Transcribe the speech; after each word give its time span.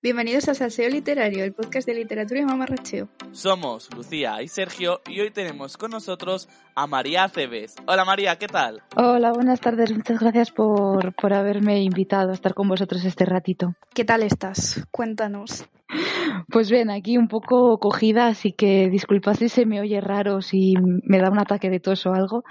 Bienvenidos 0.00 0.48
a 0.48 0.54
Salseo 0.54 0.88
Literario, 0.88 1.42
el 1.42 1.52
podcast 1.52 1.84
de 1.88 1.92
literatura 1.92 2.40
y 2.40 2.44
mamarracheo. 2.44 3.08
Somos 3.32 3.92
Lucía 3.92 4.40
y 4.40 4.46
Sergio 4.46 5.00
y 5.08 5.18
hoy 5.18 5.32
tenemos 5.32 5.76
con 5.76 5.90
nosotros 5.90 6.48
a 6.76 6.86
María 6.86 7.24
Aceves. 7.24 7.74
Hola 7.84 8.04
María, 8.04 8.36
¿qué 8.36 8.46
tal? 8.46 8.80
Hola, 8.94 9.32
buenas 9.32 9.60
tardes. 9.60 9.92
Muchas 9.92 10.20
gracias 10.20 10.52
por, 10.52 11.12
por 11.16 11.34
haberme 11.34 11.82
invitado 11.82 12.30
a 12.30 12.34
estar 12.34 12.54
con 12.54 12.68
vosotros 12.68 13.04
este 13.04 13.24
ratito. 13.24 13.74
¿Qué 13.92 14.04
tal 14.04 14.22
estás? 14.22 14.86
Cuéntanos. 14.92 15.68
Pues 16.48 16.70
bien, 16.70 16.90
aquí 16.90 17.18
un 17.18 17.26
poco 17.26 17.78
cogida, 17.78 18.28
así 18.28 18.52
que 18.52 18.88
disculpad 18.90 19.34
si 19.34 19.48
se 19.48 19.66
me 19.66 19.80
oye 19.80 20.00
raro, 20.00 20.42
si 20.42 20.74
me 20.78 21.18
da 21.18 21.28
un 21.28 21.40
ataque 21.40 21.70
de 21.70 21.80
tos 21.80 22.06
o 22.06 22.12
algo, 22.12 22.44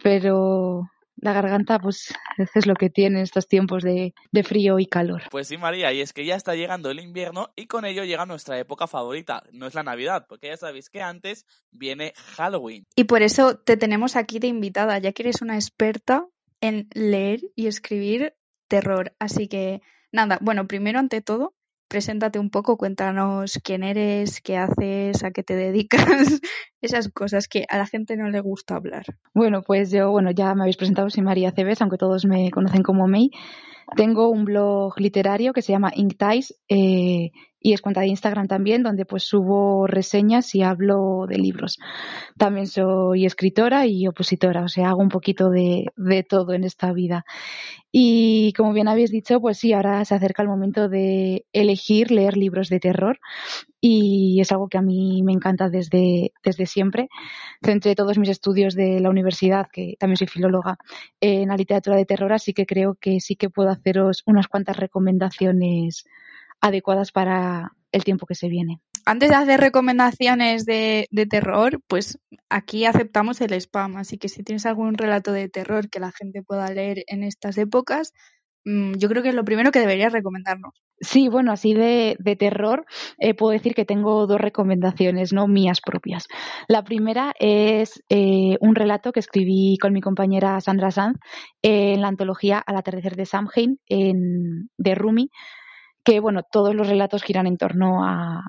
pero 0.00 0.82
la 1.16 1.32
garganta 1.32 1.78
pues 1.78 2.12
es 2.54 2.66
lo 2.66 2.74
que 2.74 2.90
tiene 2.90 3.22
estos 3.22 3.48
tiempos 3.48 3.82
de, 3.82 4.14
de, 4.32 4.42
frío 4.42 4.78
y 4.78 4.86
calor. 4.86 5.22
Pues 5.30 5.48
sí, 5.48 5.56
María, 5.56 5.92
y 5.92 6.00
es 6.00 6.12
que 6.12 6.24
ya 6.24 6.36
está 6.36 6.54
llegando 6.54 6.90
el 6.90 7.00
invierno 7.00 7.52
y 7.56 7.66
con 7.66 7.84
ello 7.84 8.04
llega 8.04 8.26
nuestra 8.26 8.58
época 8.58 8.86
favorita. 8.86 9.42
No 9.52 9.66
es 9.66 9.74
la 9.74 9.82
Navidad, 9.82 10.26
porque 10.28 10.48
ya 10.48 10.56
sabéis 10.56 10.90
que 10.90 11.02
antes 11.02 11.46
viene 11.70 12.12
Halloween. 12.36 12.86
Y 12.96 13.04
por 13.04 13.22
eso 13.22 13.56
te 13.56 13.76
tenemos 13.76 14.16
aquí 14.16 14.38
de 14.38 14.48
invitada, 14.48 14.98
ya 14.98 15.12
que 15.12 15.22
eres 15.22 15.42
una 15.42 15.54
experta 15.54 16.26
en 16.60 16.88
leer 16.94 17.40
y 17.54 17.66
escribir 17.66 18.34
terror. 18.68 19.14
Así 19.18 19.48
que 19.48 19.82
nada, 20.12 20.38
bueno, 20.40 20.66
primero 20.66 20.98
ante 20.98 21.20
todo, 21.20 21.54
preséntate 21.94 22.40
un 22.40 22.50
poco, 22.50 22.76
cuéntanos 22.76 23.60
quién 23.62 23.84
eres, 23.84 24.40
qué 24.40 24.56
haces, 24.56 25.22
a 25.22 25.30
qué 25.30 25.44
te 25.44 25.54
dedicas, 25.54 26.00
esas 26.80 27.08
cosas 27.08 27.46
que 27.46 27.66
a 27.68 27.78
la 27.78 27.86
gente 27.86 28.16
no 28.16 28.30
le 28.30 28.40
gusta 28.40 28.74
hablar. 28.74 29.04
Bueno, 29.32 29.62
pues 29.62 29.92
yo, 29.92 30.10
bueno, 30.10 30.32
ya 30.32 30.52
me 30.56 30.62
habéis 30.62 30.76
presentado, 30.76 31.08
soy 31.08 31.22
María 31.22 31.52
Cebes, 31.52 31.80
aunque 31.82 31.96
todos 31.96 32.24
me 32.24 32.50
conocen 32.50 32.82
como 32.82 33.06
May. 33.06 33.30
Tengo 33.94 34.28
un 34.28 34.44
blog 34.44 34.98
literario 34.98 35.52
que 35.52 35.62
se 35.62 35.70
llama 35.70 35.92
Ink 35.94 36.14
Ties, 36.18 36.56
eh, 36.68 37.30
y 37.64 37.72
es 37.72 37.80
cuenta 37.80 38.02
de 38.02 38.08
Instagram 38.08 38.46
también, 38.46 38.82
donde 38.82 39.06
pues 39.06 39.24
subo 39.24 39.86
reseñas 39.86 40.54
y 40.54 40.62
hablo 40.62 41.24
de 41.26 41.38
libros. 41.38 41.78
También 42.36 42.66
soy 42.66 43.24
escritora 43.24 43.86
y 43.86 44.06
opositora, 44.06 44.64
o 44.64 44.68
sea, 44.68 44.90
hago 44.90 45.00
un 45.00 45.08
poquito 45.08 45.48
de, 45.48 45.86
de 45.96 46.22
todo 46.24 46.52
en 46.52 46.64
esta 46.64 46.92
vida. 46.92 47.24
Y 47.90 48.52
como 48.52 48.74
bien 48.74 48.86
habéis 48.86 49.10
dicho, 49.10 49.40
pues 49.40 49.56
sí, 49.56 49.72
ahora 49.72 50.04
se 50.04 50.14
acerca 50.14 50.42
el 50.42 50.48
momento 50.48 50.90
de 50.90 51.46
elegir 51.54 52.10
leer 52.10 52.36
libros 52.36 52.68
de 52.68 52.80
terror 52.80 53.18
y 53.80 54.40
es 54.42 54.52
algo 54.52 54.68
que 54.68 54.76
a 54.76 54.82
mí 54.82 55.22
me 55.22 55.32
encanta 55.32 55.70
desde, 55.70 56.32
desde 56.42 56.66
siempre. 56.66 57.08
Entre 57.62 57.94
todos 57.94 58.18
mis 58.18 58.28
estudios 58.28 58.74
de 58.74 59.00
la 59.00 59.08
universidad, 59.08 59.68
que 59.72 59.94
también 59.98 60.18
soy 60.18 60.26
filóloga, 60.26 60.76
en 61.18 61.48
la 61.48 61.56
literatura 61.56 61.96
de 61.96 62.04
terror, 62.04 62.34
así 62.34 62.52
que 62.52 62.66
creo 62.66 62.96
que 63.00 63.20
sí 63.20 63.36
que 63.36 63.48
puedo 63.48 63.70
haceros 63.70 64.22
unas 64.26 64.48
cuantas 64.48 64.76
recomendaciones 64.76 66.04
adecuadas 66.64 67.12
para 67.12 67.72
el 67.92 68.04
tiempo 68.04 68.26
que 68.26 68.34
se 68.34 68.48
viene. 68.48 68.80
Antes 69.04 69.28
de 69.28 69.36
hacer 69.36 69.60
recomendaciones 69.60 70.64
de, 70.64 71.08
de, 71.10 71.26
terror, 71.26 71.78
pues 71.86 72.18
aquí 72.48 72.86
aceptamos 72.86 73.40
el 73.42 73.52
spam, 73.52 73.96
así 73.96 74.16
que 74.16 74.30
si 74.30 74.42
tienes 74.42 74.64
algún 74.64 74.94
relato 74.94 75.30
de 75.30 75.50
terror 75.50 75.90
que 75.90 76.00
la 76.00 76.10
gente 76.10 76.42
pueda 76.42 76.70
leer 76.70 77.04
en 77.06 77.22
estas 77.22 77.58
épocas, 77.58 78.14
mmm, 78.64 78.94
yo 78.94 79.10
creo 79.10 79.22
que 79.22 79.28
es 79.28 79.34
lo 79.34 79.44
primero 79.44 79.72
que 79.72 79.80
deberías 79.80 80.10
recomendarnos. 80.10 80.72
Sí, 81.00 81.28
bueno, 81.28 81.52
así 81.52 81.74
de, 81.74 82.16
de 82.18 82.34
terror 82.34 82.86
eh, 83.18 83.34
puedo 83.34 83.52
decir 83.52 83.74
que 83.74 83.84
tengo 83.84 84.26
dos 84.26 84.40
recomendaciones, 84.40 85.34
no 85.34 85.46
mías 85.48 85.82
propias. 85.84 86.26
La 86.66 86.82
primera 86.82 87.34
es 87.38 88.02
eh, 88.08 88.56
un 88.60 88.74
relato 88.74 89.12
que 89.12 89.20
escribí 89.20 89.76
con 89.78 89.92
mi 89.92 90.00
compañera 90.00 90.58
Sandra 90.62 90.90
Sanz 90.90 91.18
en 91.60 92.00
la 92.00 92.08
antología 92.08 92.58
Al 92.58 92.76
atardecer 92.76 93.16
de 93.16 93.26
Samhain 93.26 93.78
en, 93.86 94.70
de 94.78 94.94
Rumi 94.94 95.28
que 96.04 96.20
bueno, 96.20 96.42
todos 96.50 96.74
los 96.74 96.88
relatos 96.88 97.22
giran 97.22 97.46
en 97.46 97.56
torno 97.56 98.04
a, 98.04 98.46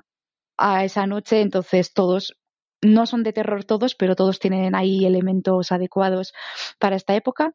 a 0.58 0.84
esa 0.84 1.06
noche, 1.06 1.40
entonces 1.40 1.92
todos 1.92 2.36
no 2.82 3.06
son 3.06 3.22
de 3.22 3.32
terror 3.32 3.64
todos, 3.64 3.94
pero 3.94 4.14
todos 4.16 4.38
tienen 4.38 4.74
ahí 4.74 5.04
elementos 5.06 5.72
adecuados 5.72 6.32
para 6.78 6.96
esta 6.96 7.14
época. 7.14 7.52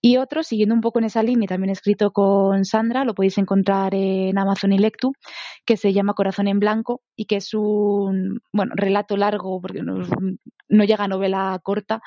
Y 0.00 0.18
otro, 0.18 0.42
siguiendo 0.44 0.74
un 0.74 0.80
poco 0.80 1.00
en 1.00 1.06
esa 1.06 1.22
línea, 1.22 1.48
también 1.48 1.70
escrito 1.70 2.12
con 2.12 2.64
Sandra, 2.64 3.04
lo 3.04 3.14
podéis 3.14 3.36
encontrar 3.38 3.94
en 3.94 4.38
Amazon 4.38 4.72
y 4.72 4.78
Lectu, 4.78 5.12
que 5.64 5.76
se 5.76 5.92
llama 5.92 6.14
Corazón 6.14 6.46
en 6.46 6.60
Blanco 6.60 7.02
y 7.16 7.26
que 7.26 7.36
es 7.36 7.52
un 7.54 8.40
bueno 8.52 8.72
relato 8.76 9.16
largo, 9.16 9.60
porque 9.60 9.82
no, 9.82 10.84
llega 10.84 11.04
a 11.04 11.08
novela 11.08 11.58
corta, 11.64 12.00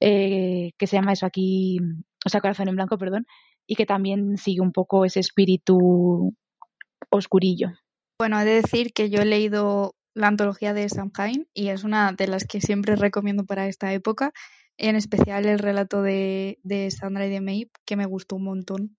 eh, 0.00 0.72
que 0.78 0.86
se 0.86 0.96
llama 0.96 1.12
eso 1.14 1.26
aquí, 1.26 1.78
o 2.24 2.28
sea, 2.28 2.40
Corazón 2.40 2.68
en 2.68 2.76
Blanco, 2.76 2.96
perdón, 2.98 3.26
y 3.66 3.74
que 3.74 3.86
también 3.86 4.36
sigue 4.36 4.60
un 4.60 4.72
poco 4.72 5.04
ese 5.04 5.20
espíritu 5.20 6.34
oscurillo. 7.10 7.68
Bueno, 8.18 8.40
he 8.40 8.44
de 8.44 8.62
decir 8.62 8.92
que 8.92 9.10
yo 9.10 9.20
he 9.20 9.24
leído 9.24 9.94
la 10.14 10.28
antología 10.28 10.74
de 10.74 10.88
Samhain 10.88 11.48
y 11.54 11.68
es 11.68 11.84
una 11.84 12.12
de 12.12 12.26
las 12.26 12.44
que 12.44 12.60
siempre 12.60 12.96
recomiendo 12.96 13.44
para 13.44 13.66
esta 13.66 13.92
época, 13.92 14.32
en 14.76 14.96
especial 14.96 15.46
el 15.46 15.58
relato 15.58 16.02
de, 16.02 16.58
de 16.62 16.90
Sandra 16.90 17.26
y 17.26 17.30
de 17.30 17.40
May, 17.40 17.70
que 17.84 17.96
me 17.96 18.06
gustó 18.06 18.36
un 18.36 18.44
montón. 18.44 18.96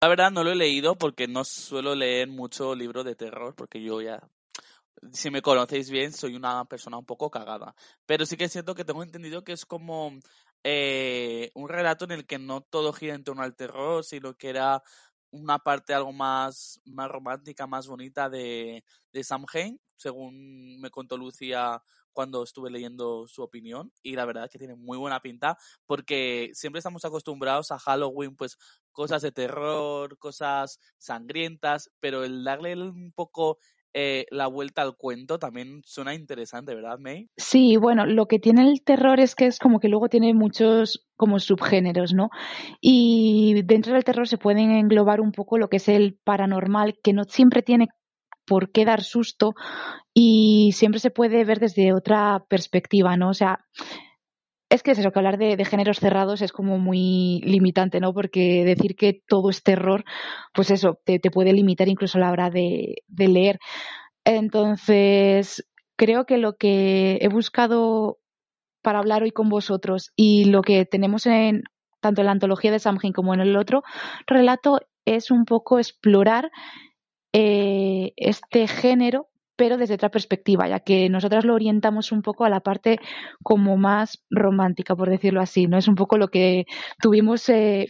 La 0.00 0.08
verdad 0.08 0.30
no 0.30 0.44
lo 0.44 0.52
he 0.52 0.56
leído 0.56 0.96
porque 0.96 1.26
no 1.26 1.44
suelo 1.44 1.94
leer 1.94 2.28
mucho 2.28 2.74
libros 2.74 3.04
de 3.06 3.14
terror, 3.14 3.54
porque 3.54 3.82
yo 3.82 4.02
ya, 4.02 4.20
si 5.12 5.30
me 5.30 5.42
conocéis 5.42 5.90
bien, 5.90 6.12
soy 6.12 6.36
una 6.36 6.64
persona 6.66 6.98
un 6.98 7.06
poco 7.06 7.30
cagada. 7.30 7.74
Pero 8.04 8.26
sí 8.26 8.36
que 8.36 8.44
es 8.44 8.52
cierto 8.52 8.74
que 8.74 8.84
tengo 8.84 9.02
entendido 9.02 9.44
que 9.44 9.52
es 9.52 9.64
como 9.64 10.12
eh, 10.62 11.50
un 11.54 11.68
relato 11.68 12.04
en 12.04 12.12
el 12.12 12.26
que 12.26 12.38
no 12.38 12.60
todo 12.60 12.92
gira 12.92 13.14
en 13.14 13.24
torno 13.24 13.42
al 13.42 13.56
terror, 13.56 14.04
sino 14.04 14.34
que 14.34 14.50
era 14.50 14.82
una 15.34 15.58
parte 15.58 15.92
algo 15.92 16.12
más, 16.12 16.80
más 16.84 17.10
romántica, 17.10 17.66
más 17.66 17.88
bonita 17.88 18.30
de, 18.30 18.84
de 19.12 19.24
Samhain, 19.24 19.80
según 19.96 20.80
me 20.80 20.90
contó 20.90 21.16
Lucía 21.16 21.82
cuando 22.12 22.44
estuve 22.44 22.70
leyendo 22.70 23.26
su 23.26 23.42
opinión 23.42 23.92
y 24.02 24.14
la 24.14 24.24
verdad 24.24 24.44
es 24.44 24.50
que 24.50 24.58
tiene 24.58 24.76
muy 24.76 24.96
buena 24.96 25.20
pinta 25.20 25.58
porque 25.84 26.50
siempre 26.54 26.78
estamos 26.78 27.04
acostumbrados 27.04 27.72
a 27.72 27.78
Halloween 27.80 28.36
pues 28.36 28.56
cosas 28.92 29.22
de 29.22 29.32
terror, 29.32 30.16
cosas 30.18 30.78
sangrientas, 30.98 31.90
pero 31.98 32.22
el 32.22 32.44
darle 32.44 32.80
un 32.80 33.12
poco 33.12 33.58
eh, 33.94 34.26
la 34.30 34.48
vuelta 34.48 34.82
al 34.82 34.96
cuento 34.96 35.38
también 35.38 35.82
suena 35.84 36.14
interesante, 36.14 36.74
¿verdad, 36.74 36.98
May? 36.98 37.28
Sí, 37.36 37.76
bueno, 37.76 38.06
lo 38.06 38.26
que 38.26 38.40
tiene 38.40 38.68
el 38.68 38.82
terror 38.82 39.20
es 39.20 39.34
que 39.36 39.46
es 39.46 39.60
como 39.60 39.78
que 39.78 39.88
luego 39.88 40.08
tiene 40.08 40.34
muchos 40.34 41.06
como 41.16 41.38
subgéneros, 41.38 42.12
¿no? 42.12 42.30
Y 42.80 43.62
dentro 43.64 43.94
del 43.94 44.02
terror 44.02 44.26
se 44.26 44.36
pueden 44.36 44.72
englobar 44.72 45.20
un 45.20 45.30
poco 45.30 45.58
lo 45.58 45.68
que 45.68 45.76
es 45.76 45.88
el 45.88 46.18
paranormal, 46.24 46.98
que 47.02 47.12
no 47.12 47.22
siempre 47.24 47.62
tiene 47.62 47.88
por 48.46 48.72
qué 48.72 48.84
dar 48.84 49.02
susto 49.02 49.54
y 50.12 50.72
siempre 50.72 51.00
se 51.00 51.10
puede 51.10 51.44
ver 51.44 51.60
desde 51.60 51.92
otra 51.92 52.44
perspectiva, 52.48 53.16
¿no? 53.16 53.30
O 53.30 53.34
sea, 53.34 53.64
es 54.74 54.82
que 54.82 54.90
es 54.90 54.98
eso, 54.98 55.12
que 55.12 55.18
hablar 55.18 55.38
de, 55.38 55.64
géneros 55.64 56.00
cerrados 56.00 56.42
es 56.42 56.52
como 56.52 56.78
muy 56.78 57.40
limitante, 57.44 58.00
¿no? 58.00 58.12
Porque 58.12 58.64
decir 58.64 58.96
que 58.96 59.22
todo 59.26 59.50
es 59.50 59.62
terror, 59.62 60.04
pues 60.52 60.70
eso, 60.70 60.98
te, 61.04 61.20
puede 61.30 61.52
limitar 61.52 61.88
incluso 61.88 62.18
a 62.18 62.22
la 62.22 62.32
hora 62.32 62.50
de, 62.50 62.96
de, 63.06 63.28
leer. 63.28 63.58
Entonces, 64.24 65.64
creo 65.96 66.26
que 66.26 66.38
lo 66.38 66.56
que 66.56 67.18
he 67.20 67.28
buscado 67.28 68.18
para 68.82 68.98
hablar 68.98 69.22
hoy 69.22 69.30
con 69.30 69.48
vosotros 69.48 70.12
y 70.16 70.46
lo 70.46 70.62
que 70.62 70.84
tenemos 70.84 71.26
en 71.26 71.62
tanto 72.00 72.20
en 72.20 72.26
la 72.26 72.32
antología 72.32 72.70
de 72.72 72.80
Samhain 72.80 73.14
como 73.14 73.32
en 73.32 73.40
el 73.40 73.56
otro 73.56 73.82
relato 74.26 74.80
es 75.06 75.30
un 75.30 75.44
poco 75.46 75.78
explorar 75.78 76.50
eh, 77.32 78.12
este 78.16 78.66
género 78.66 79.28
pero 79.56 79.76
desde 79.76 79.94
otra 79.94 80.10
perspectiva, 80.10 80.68
ya 80.68 80.80
que 80.80 81.08
nosotras 81.08 81.44
lo 81.44 81.54
orientamos 81.54 82.12
un 82.12 82.22
poco 82.22 82.44
a 82.44 82.50
la 82.50 82.60
parte 82.60 82.98
como 83.42 83.76
más 83.76 84.24
romántica, 84.30 84.96
por 84.96 85.10
decirlo 85.10 85.40
así, 85.40 85.66
¿no? 85.66 85.78
Es 85.78 85.88
un 85.88 85.94
poco 85.94 86.18
lo 86.18 86.28
que 86.28 86.66
tuvimos 87.00 87.48
eh, 87.48 87.86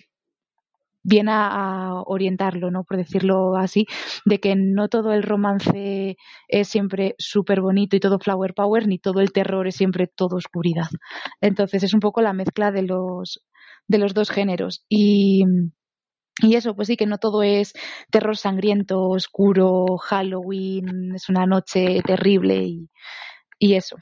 bien 1.04 1.28
a, 1.28 2.02
orientarlo, 2.06 2.70
¿no? 2.70 2.84
Por 2.84 2.96
decirlo 2.96 3.56
así, 3.56 3.86
de 4.24 4.40
que 4.40 4.56
no 4.56 4.88
todo 4.88 5.12
el 5.12 5.22
romance 5.22 6.16
es 6.48 6.68
siempre 6.68 7.14
súper 7.18 7.60
bonito 7.60 7.96
y 7.96 8.00
todo 8.00 8.18
flower 8.18 8.54
power, 8.54 8.88
ni 8.88 8.98
todo 8.98 9.20
el 9.20 9.32
terror 9.32 9.66
es 9.68 9.76
siempre 9.76 10.06
todo 10.06 10.36
oscuridad. 10.36 10.88
Entonces 11.40 11.82
es 11.82 11.94
un 11.94 12.00
poco 12.00 12.22
la 12.22 12.32
mezcla 12.32 12.72
de 12.72 12.82
los, 12.82 13.44
de 13.86 13.98
los 13.98 14.14
dos 14.14 14.30
géneros. 14.30 14.84
Y 14.88 15.44
y 16.42 16.56
eso, 16.56 16.74
pues 16.74 16.88
sí, 16.88 16.96
que 16.96 17.06
no 17.06 17.18
todo 17.18 17.42
es 17.42 17.72
terror 18.10 18.36
sangriento, 18.36 19.08
oscuro, 19.08 19.96
Halloween, 19.98 21.14
es 21.14 21.28
una 21.28 21.46
noche 21.46 22.00
terrible 22.04 22.64
y, 22.64 22.90
y 23.58 23.74
eso. 23.74 23.96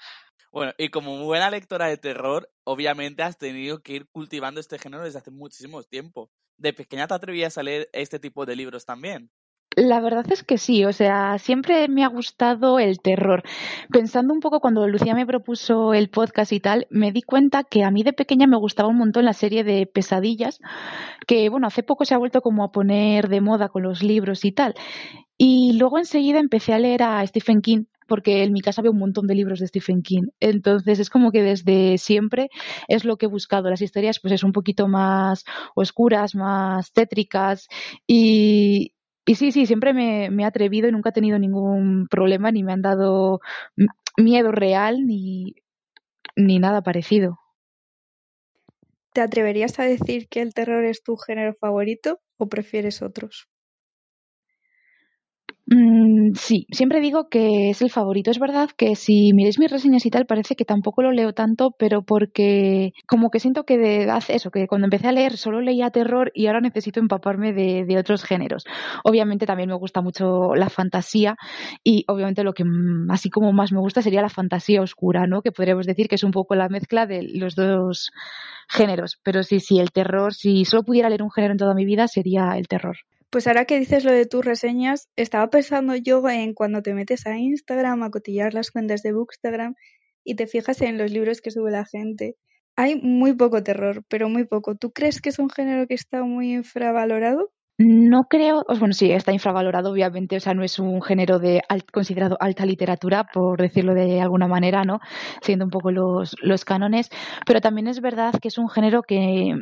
Bueno, 0.50 0.72
y 0.76 0.88
como 0.90 1.24
buena 1.24 1.50
lectora 1.50 1.86
de 1.86 1.96
terror, 1.96 2.50
obviamente 2.64 3.22
has 3.22 3.38
tenido 3.38 3.82
que 3.82 3.94
ir 3.94 4.08
cultivando 4.10 4.60
este 4.60 4.78
género 4.78 5.02
desde 5.02 5.18
hace 5.18 5.30
muchísimo 5.30 5.82
tiempo. 5.82 6.30
¿De 6.58 6.72
pequeña 6.72 7.06
te 7.06 7.14
atrevías 7.14 7.56
a 7.58 7.62
leer 7.62 7.88
este 7.92 8.18
tipo 8.18 8.44
de 8.44 8.56
libros 8.56 8.84
también? 8.84 9.30
La 9.76 10.00
verdad 10.00 10.30
es 10.30 10.42
que 10.42 10.58
sí, 10.58 10.84
o 10.84 10.92
sea, 10.92 11.38
siempre 11.38 11.88
me 11.88 12.04
ha 12.04 12.08
gustado 12.08 12.78
el 12.78 13.00
terror. 13.00 13.42
Pensando 13.90 14.34
un 14.34 14.40
poco 14.40 14.60
cuando 14.60 14.86
Lucía 14.86 15.14
me 15.14 15.24
propuso 15.26 15.94
el 15.94 16.10
podcast 16.10 16.52
y 16.52 16.60
tal, 16.60 16.86
me 16.90 17.10
di 17.10 17.22
cuenta 17.22 17.64
que 17.64 17.82
a 17.82 17.90
mí 17.90 18.02
de 18.02 18.12
pequeña 18.12 18.46
me 18.46 18.58
gustaba 18.58 18.90
un 18.90 18.98
montón 18.98 19.24
la 19.24 19.32
serie 19.32 19.64
de 19.64 19.86
pesadillas, 19.86 20.60
que 21.26 21.48
bueno, 21.48 21.66
hace 21.68 21.82
poco 21.82 22.04
se 22.04 22.14
ha 22.14 22.18
vuelto 22.18 22.42
como 22.42 22.64
a 22.64 22.70
poner 22.70 23.28
de 23.28 23.40
moda 23.40 23.70
con 23.70 23.82
los 23.82 24.02
libros 24.02 24.44
y 24.44 24.52
tal. 24.52 24.74
Y 25.38 25.78
luego 25.78 25.98
enseguida 25.98 26.38
empecé 26.38 26.74
a 26.74 26.78
leer 26.78 27.02
a 27.02 27.26
Stephen 27.26 27.62
King, 27.62 27.84
porque 28.06 28.42
en 28.42 28.52
mi 28.52 28.60
casa 28.60 28.82
había 28.82 28.90
un 28.90 28.98
montón 28.98 29.26
de 29.26 29.34
libros 29.34 29.58
de 29.58 29.68
Stephen 29.68 30.02
King. 30.02 30.24
Entonces 30.40 30.98
es 30.98 31.08
como 31.08 31.30
que 31.32 31.42
desde 31.42 31.96
siempre 31.96 32.50
es 32.88 33.06
lo 33.06 33.16
que 33.16 33.26
he 33.26 33.28
buscado. 33.28 33.70
Las 33.70 33.80
historias 33.80 34.20
pues 34.20 34.34
es 34.34 34.44
un 34.44 34.52
poquito 34.52 34.86
más 34.86 35.44
oscuras, 35.74 36.34
más 36.34 36.92
tétricas 36.92 37.68
y, 38.06 38.92
y 39.24 39.36
sí, 39.36 39.52
sí, 39.52 39.66
siempre 39.66 39.92
me, 39.92 40.26
he 40.26 40.44
atrevido 40.44 40.88
y 40.88 40.92
nunca 40.92 41.10
he 41.10 41.12
tenido 41.12 41.38
ningún 41.38 42.06
problema, 42.08 42.50
ni 42.50 42.62
me 42.62 42.72
han 42.72 42.82
dado 42.82 43.40
miedo 44.16 44.52
real, 44.52 45.06
ni, 45.06 45.54
ni 46.36 46.58
nada 46.58 46.82
parecido. 46.82 47.38
¿Te 49.12 49.20
atreverías 49.20 49.78
a 49.78 49.84
decir 49.84 50.28
que 50.28 50.40
el 50.40 50.54
terror 50.54 50.84
es 50.84 51.02
tu 51.02 51.16
género 51.16 51.54
favorito 51.54 52.20
o 52.38 52.48
prefieres 52.48 53.02
otros? 53.02 53.48
Mm, 55.74 56.34
sí, 56.34 56.66
siempre 56.70 57.00
digo 57.00 57.28
que 57.30 57.70
es 57.70 57.80
el 57.80 57.90
favorito. 57.90 58.30
Es 58.30 58.38
verdad 58.38 58.68
que 58.76 58.94
si 58.94 59.32
miréis 59.32 59.58
mis 59.58 59.70
reseñas 59.70 60.04
y 60.04 60.10
tal, 60.10 60.26
parece 60.26 60.54
que 60.54 60.66
tampoco 60.66 61.00
lo 61.02 61.12
leo 61.12 61.32
tanto, 61.32 61.70
pero 61.78 62.02
porque 62.02 62.92
como 63.06 63.30
que 63.30 63.40
siento 63.40 63.64
que 63.64 63.78
de 63.78 64.10
hace 64.10 64.34
eso, 64.34 64.50
que 64.50 64.66
cuando 64.66 64.86
empecé 64.86 65.08
a 65.08 65.12
leer 65.12 65.36
solo 65.38 65.60
leía 65.62 65.88
terror 65.90 66.30
y 66.34 66.46
ahora 66.46 66.60
necesito 66.60 67.00
empaparme 67.00 67.52
de, 67.54 67.84
de 67.86 67.96
otros 67.98 68.22
géneros. 68.24 68.64
Obviamente 69.04 69.46
también 69.46 69.70
me 69.70 69.74
gusta 69.76 70.02
mucho 70.02 70.54
la 70.54 70.68
fantasía 70.68 71.36
y 71.82 72.04
obviamente 72.08 72.44
lo 72.44 72.52
que 72.52 72.64
así 73.08 73.30
como 73.30 73.52
más 73.52 73.72
me 73.72 73.80
gusta 73.80 74.02
sería 74.02 74.20
la 74.20 74.28
fantasía 74.28 74.82
oscura, 74.82 75.26
¿no? 75.26 75.40
Que 75.42 75.52
podríamos 75.52 75.86
decir 75.86 76.08
que 76.08 76.16
es 76.16 76.24
un 76.24 76.32
poco 76.32 76.54
la 76.54 76.68
mezcla 76.68 77.06
de 77.06 77.22
los 77.34 77.54
dos 77.54 78.10
géneros. 78.68 79.18
Pero 79.22 79.42
sí, 79.42 79.58
sí, 79.60 79.78
el 79.78 79.90
terror, 79.92 80.34
si 80.34 80.64
solo 80.66 80.82
pudiera 80.82 81.08
leer 81.08 81.22
un 81.22 81.30
género 81.30 81.52
en 81.52 81.58
toda 81.58 81.74
mi 81.74 81.84
vida, 81.86 82.08
sería 82.08 82.58
el 82.58 82.68
terror. 82.68 82.96
Pues 83.32 83.46
ahora 83.46 83.64
que 83.64 83.78
dices 83.78 84.04
lo 84.04 84.12
de 84.12 84.26
tus 84.26 84.44
reseñas, 84.44 85.08
estaba 85.16 85.48
pensando 85.48 85.96
yo 85.96 86.22
en 86.28 86.52
cuando 86.52 86.82
te 86.82 86.92
metes 86.92 87.26
a 87.26 87.38
Instagram 87.38 88.02
a 88.02 88.10
cotillar 88.10 88.52
las 88.52 88.70
cuentas 88.70 89.02
de 89.02 89.14
Bookstagram 89.14 89.74
y 90.22 90.36
te 90.36 90.46
fijas 90.46 90.82
en 90.82 90.98
los 90.98 91.10
libros 91.10 91.40
que 91.40 91.50
sube 91.50 91.70
la 91.70 91.86
gente. 91.86 92.36
Hay 92.76 92.96
muy 92.96 93.32
poco 93.32 93.62
terror, 93.62 94.04
pero 94.10 94.28
muy 94.28 94.44
poco. 94.44 94.74
¿Tú 94.74 94.92
crees 94.92 95.22
que 95.22 95.30
es 95.30 95.38
un 95.38 95.48
género 95.48 95.86
que 95.86 95.94
está 95.94 96.22
muy 96.24 96.52
infravalorado? 96.52 97.50
No 97.78 98.24
creo, 98.28 98.66
bueno, 98.68 98.92
sí, 98.92 99.10
está 99.12 99.32
infravalorado, 99.32 99.92
obviamente, 99.92 100.36
o 100.36 100.40
sea, 100.40 100.52
no 100.52 100.62
es 100.62 100.78
un 100.78 101.00
género 101.00 101.38
de 101.38 101.62
considerado 101.90 102.36
alta 102.38 102.66
literatura, 102.66 103.24
por 103.32 103.62
decirlo 103.62 103.94
de 103.94 104.20
alguna 104.20 104.46
manera, 104.46 104.84
¿no? 104.84 105.00
Siendo 105.40 105.64
un 105.64 105.70
poco 105.70 105.90
los, 105.90 106.36
los 106.42 106.66
cánones, 106.66 107.08
pero 107.46 107.62
también 107.62 107.88
es 107.88 108.02
verdad 108.02 108.34
que 108.42 108.48
es 108.48 108.58
un 108.58 108.68
género 108.68 109.02
que 109.02 109.54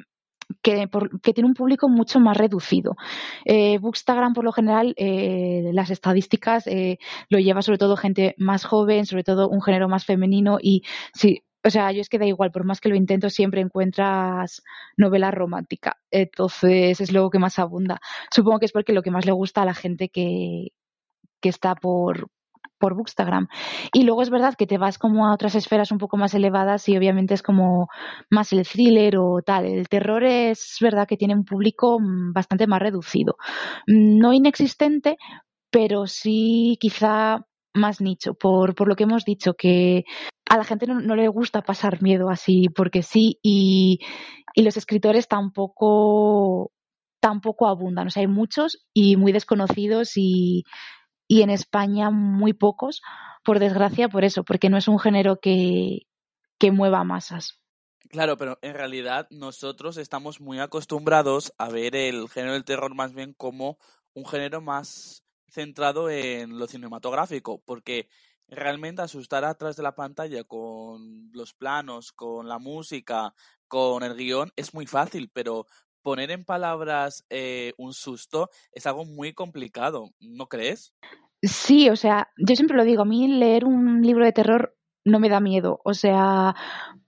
que, 0.62 0.88
tiene 1.34 1.48
un 1.48 1.54
público 1.54 1.88
mucho 1.88 2.20
más 2.20 2.36
reducido. 2.36 2.96
Eh, 3.44 3.78
Bookstagram, 3.78 4.34
por 4.34 4.44
lo 4.44 4.52
general, 4.52 4.94
eh, 4.96 5.70
las 5.72 5.90
estadísticas 5.90 6.66
eh, 6.66 6.98
lo 7.28 7.38
lleva 7.38 7.62
sobre 7.62 7.78
todo 7.78 7.96
gente 7.96 8.34
más 8.38 8.64
joven, 8.64 9.06
sobre 9.06 9.24
todo 9.24 9.48
un 9.48 9.62
género 9.62 9.88
más 9.88 10.04
femenino 10.04 10.58
y 10.60 10.82
sí. 11.14 11.42
O 11.62 11.68
sea, 11.68 11.92
yo 11.92 12.00
es 12.00 12.08
que 12.08 12.18
da 12.18 12.24
igual, 12.24 12.52
por 12.52 12.64
más 12.64 12.80
que 12.80 12.88
lo 12.88 12.94
intento, 12.94 13.28
siempre 13.28 13.60
encuentras 13.60 14.62
novela 14.96 15.30
romántica. 15.30 15.98
Entonces 16.10 17.02
es 17.02 17.12
lo 17.12 17.28
que 17.28 17.38
más 17.38 17.58
abunda. 17.58 18.00
Supongo 18.32 18.60
que 18.60 18.64
es 18.66 18.72
porque 18.72 18.94
lo 18.94 19.02
que 19.02 19.10
más 19.10 19.26
le 19.26 19.32
gusta 19.32 19.60
a 19.62 19.66
la 19.66 19.74
gente 19.74 20.08
que, 20.08 20.68
que 21.40 21.48
está 21.50 21.74
por, 21.74 22.30
por 22.80 22.96
Bookstagram. 22.96 23.46
Y 23.92 24.02
luego 24.02 24.22
es 24.22 24.30
verdad 24.30 24.54
que 24.58 24.66
te 24.66 24.78
vas 24.78 24.98
como 24.98 25.28
a 25.28 25.34
otras 25.34 25.54
esferas 25.54 25.92
un 25.92 25.98
poco 25.98 26.16
más 26.16 26.34
elevadas 26.34 26.88
y 26.88 26.96
obviamente 26.96 27.34
es 27.34 27.42
como 27.42 27.88
más 28.30 28.52
el 28.52 28.66
thriller 28.66 29.18
o 29.18 29.42
tal. 29.46 29.66
El 29.66 29.88
terror 29.88 30.24
es 30.24 30.78
verdad 30.80 31.06
que 31.06 31.16
tiene 31.16 31.34
un 31.34 31.44
público 31.44 32.00
mm, 32.00 32.32
bastante 32.32 32.66
más 32.66 32.80
reducido. 32.80 33.36
Mm, 33.86 34.18
no 34.18 34.32
inexistente, 34.32 35.16
pero 35.70 36.06
sí 36.08 36.76
quizá 36.80 37.46
más 37.74 38.00
nicho, 38.00 38.34
por, 38.34 38.74
por 38.74 38.88
lo 38.88 38.96
que 38.96 39.04
hemos 39.04 39.24
dicho, 39.24 39.54
que 39.54 40.04
a 40.48 40.56
la 40.56 40.64
gente 40.64 40.86
no, 40.88 41.14
le 41.14 41.28
gusta 41.28 41.62
pasar 41.62 42.02
miedo 42.02 42.28
así 42.28 42.68
porque 42.74 43.04
sí 43.04 43.38
y, 43.42 44.00
y 44.54 44.62
los 44.62 44.76
escritores 44.76 45.28
tampoco 45.28 46.72
tampoco 47.20 47.68
abundan. 47.68 48.08
O 48.08 48.10
sea, 48.10 48.22
hay 48.22 48.26
muchos 48.26 48.86
y 48.94 49.16
muy 49.16 49.32
desconocidos 49.32 50.12
y, 50.16 50.64
y 51.30 51.42
en 51.42 51.50
España 51.50 52.10
muy 52.10 52.54
pocos, 52.54 53.02
por 53.44 53.60
desgracia, 53.60 54.08
por 54.08 54.24
eso, 54.24 54.42
porque 54.42 54.68
no 54.68 54.76
es 54.76 54.88
un 54.88 54.98
género 54.98 55.38
que, 55.38 56.08
que 56.58 56.72
mueva 56.72 57.04
masas. 57.04 57.60
Claro, 58.08 58.36
pero 58.36 58.58
en 58.62 58.74
realidad 58.74 59.28
nosotros 59.30 59.96
estamos 59.96 60.40
muy 60.40 60.58
acostumbrados 60.58 61.54
a 61.56 61.68
ver 61.68 61.94
el 61.94 62.28
género 62.28 62.54
del 62.54 62.64
terror 62.64 62.96
más 62.96 63.14
bien 63.14 63.32
como 63.32 63.78
un 64.12 64.26
género 64.26 64.60
más 64.60 65.22
centrado 65.48 66.10
en 66.10 66.58
lo 66.58 66.66
cinematográfico, 66.66 67.62
porque 67.64 68.08
realmente 68.48 69.02
asustar 69.02 69.44
atrás 69.44 69.76
de 69.76 69.84
la 69.84 69.94
pantalla 69.94 70.42
con 70.42 71.30
los 71.32 71.54
planos, 71.54 72.10
con 72.10 72.48
la 72.48 72.58
música, 72.58 73.34
con 73.68 74.02
el 74.02 74.16
guion 74.16 74.50
es 74.56 74.74
muy 74.74 74.88
fácil, 74.88 75.30
pero 75.32 75.66
poner 76.02 76.30
en 76.30 76.44
palabras 76.44 77.24
eh, 77.30 77.72
un 77.76 77.92
susto 77.92 78.50
es 78.72 78.86
algo 78.86 79.04
muy 79.04 79.32
complicado, 79.32 80.10
¿no 80.20 80.46
crees? 80.46 80.94
Sí, 81.42 81.88
o 81.88 81.96
sea, 81.96 82.28
yo 82.36 82.54
siempre 82.54 82.76
lo 82.76 82.84
digo, 82.84 83.02
a 83.02 83.06
mí 83.06 83.28
leer 83.28 83.64
un 83.64 84.02
libro 84.02 84.24
de 84.24 84.32
terror 84.32 84.76
no 85.04 85.18
me 85.18 85.28
da 85.28 85.40
miedo. 85.40 85.80
O 85.84 85.94
sea, 85.94 86.54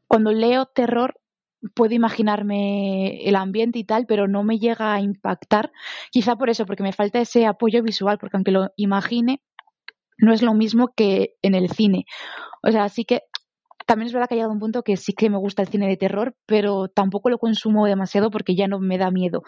cuando 0.08 0.32
leo 0.32 0.66
terror 0.66 1.20
puedo 1.74 1.94
imaginarme 1.94 3.28
el 3.28 3.36
ambiente 3.36 3.78
y 3.78 3.84
tal, 3.84 4.06
pero 4.06 4.28
no 4.28 4.42
me 4.42 4.58
llega 4.58 4.94
a 4.94 5.00
impactar. 5.00 5.70
Quizá 6.10 6.36
por 6.36 6.50
eso, 6.50 6.66
porque 6.66 6.82
me 6.82 6.92
falta 6.92 7.20
ese 7.20 7.46
apoyo 7.46 7.82
visual, 7.82 8.18
porque 8.18 8.36
aunque 8.36 8.50
lo 8.50 8.70
imagine, 8.76 9.42
no 10.18 10.32
es 10.32 10.42
lo 10.42 10.54
mismo 10.54 10.92
que 10.94 11.34
en 11.42 11.54
el 11.54 11.70
cine. 11.70 12.04
O 12.62 12.70
sea, 12.70 12.88
sí 12.88 13.04
que 13.04 13.22
también 13.86 14.06
es 14.06 14.12
verdad 14.12 14.28
que 14.28 14.34
ha 14.34 14.36
llegado 14.36 14.52
un 14.52 14.60
punto 14.60 14.82
que 14.82 14.96
sí 14.96 15.12
que 15.12 15.30
me 15.30 15.38
gusta 15.38 15.62
el 15.62 15.68
cine 15.68 15.88
de 15.88 15.96
terror, 15.96 16.34
pero 16.46 16.88
tampoco 16.88 17.30
lo 17.30 17.38
consumo 17.38 17.86
demasiado 17.86 18.30
porque 18.30 18.54
ya 18.54 18.68
no 18.68 18.78
me 18.78 18.98
da 18.98 19.10
miedo. 19.10 19.42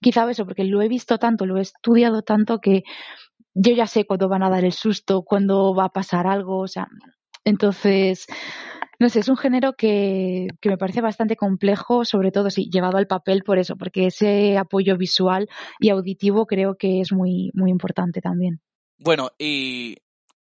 Quizá 0.00 0.28
eso, 0.30 0.44
porque 0.44 0.64
lo 0.64 0.82
he 0.82 0.88
visto 0.88 1.18
tanto, 1.18 1.46
lo 1.46 1.58
he 1.58 1.62
estudiado 1.62 2.22
tanto 2.22 2.60
que 2.60 2.84
yo 3.54 3.74
ya 3.74 3.86
sé 3.86 4.06
cuándo 4.06 4.28
van 4.28 4.42
a 4.42 4.50
dar 4.50 4.64
el 4.64 4.72
susto, 4.72 5.22
cuándo 5.22 5.74
va 5.74 5.86
a 5.86 5.92
pasar 5.92 6.26
algo, 6.26 6.60
o 6.60 6.68
sea, 6.68 6.88
entonces, 7.44 8.26
no 8.98 9.08
sé, 9.08 9.20
es 9.20 9.28
un 9.28 9.36
género 9.36 9.74
que, 9.74 10.48
que 10.60 10.68
me 10.68 10.78
parece 10.78 11.00
bastante 11.00 11.36
complejo, 11.36 12.04
sobre 12.04 12.30
todo 12.30 12.50
si 12.50 12.70
llevado 12.70 12.98
al 12.98 13.06
papel 13.06 13.42
por 13.42 13.58
eso, 13.58 13.76
porque 13.76 14.06
ese 14.06 14.56
apoyo 14.56 14.96
visual 14.96 15.48
y 15.80 15.90
auditivo 15.90 16.46
creo 16.46 16.76
que 16.76 17.00
es 17.00 17.12
muy, 17.12 17.50
muy 17.54 17.70
importante 17.70 18.20
también. 18.20 18.60
Bueno, 18.98 19.30
y 19.38 19.96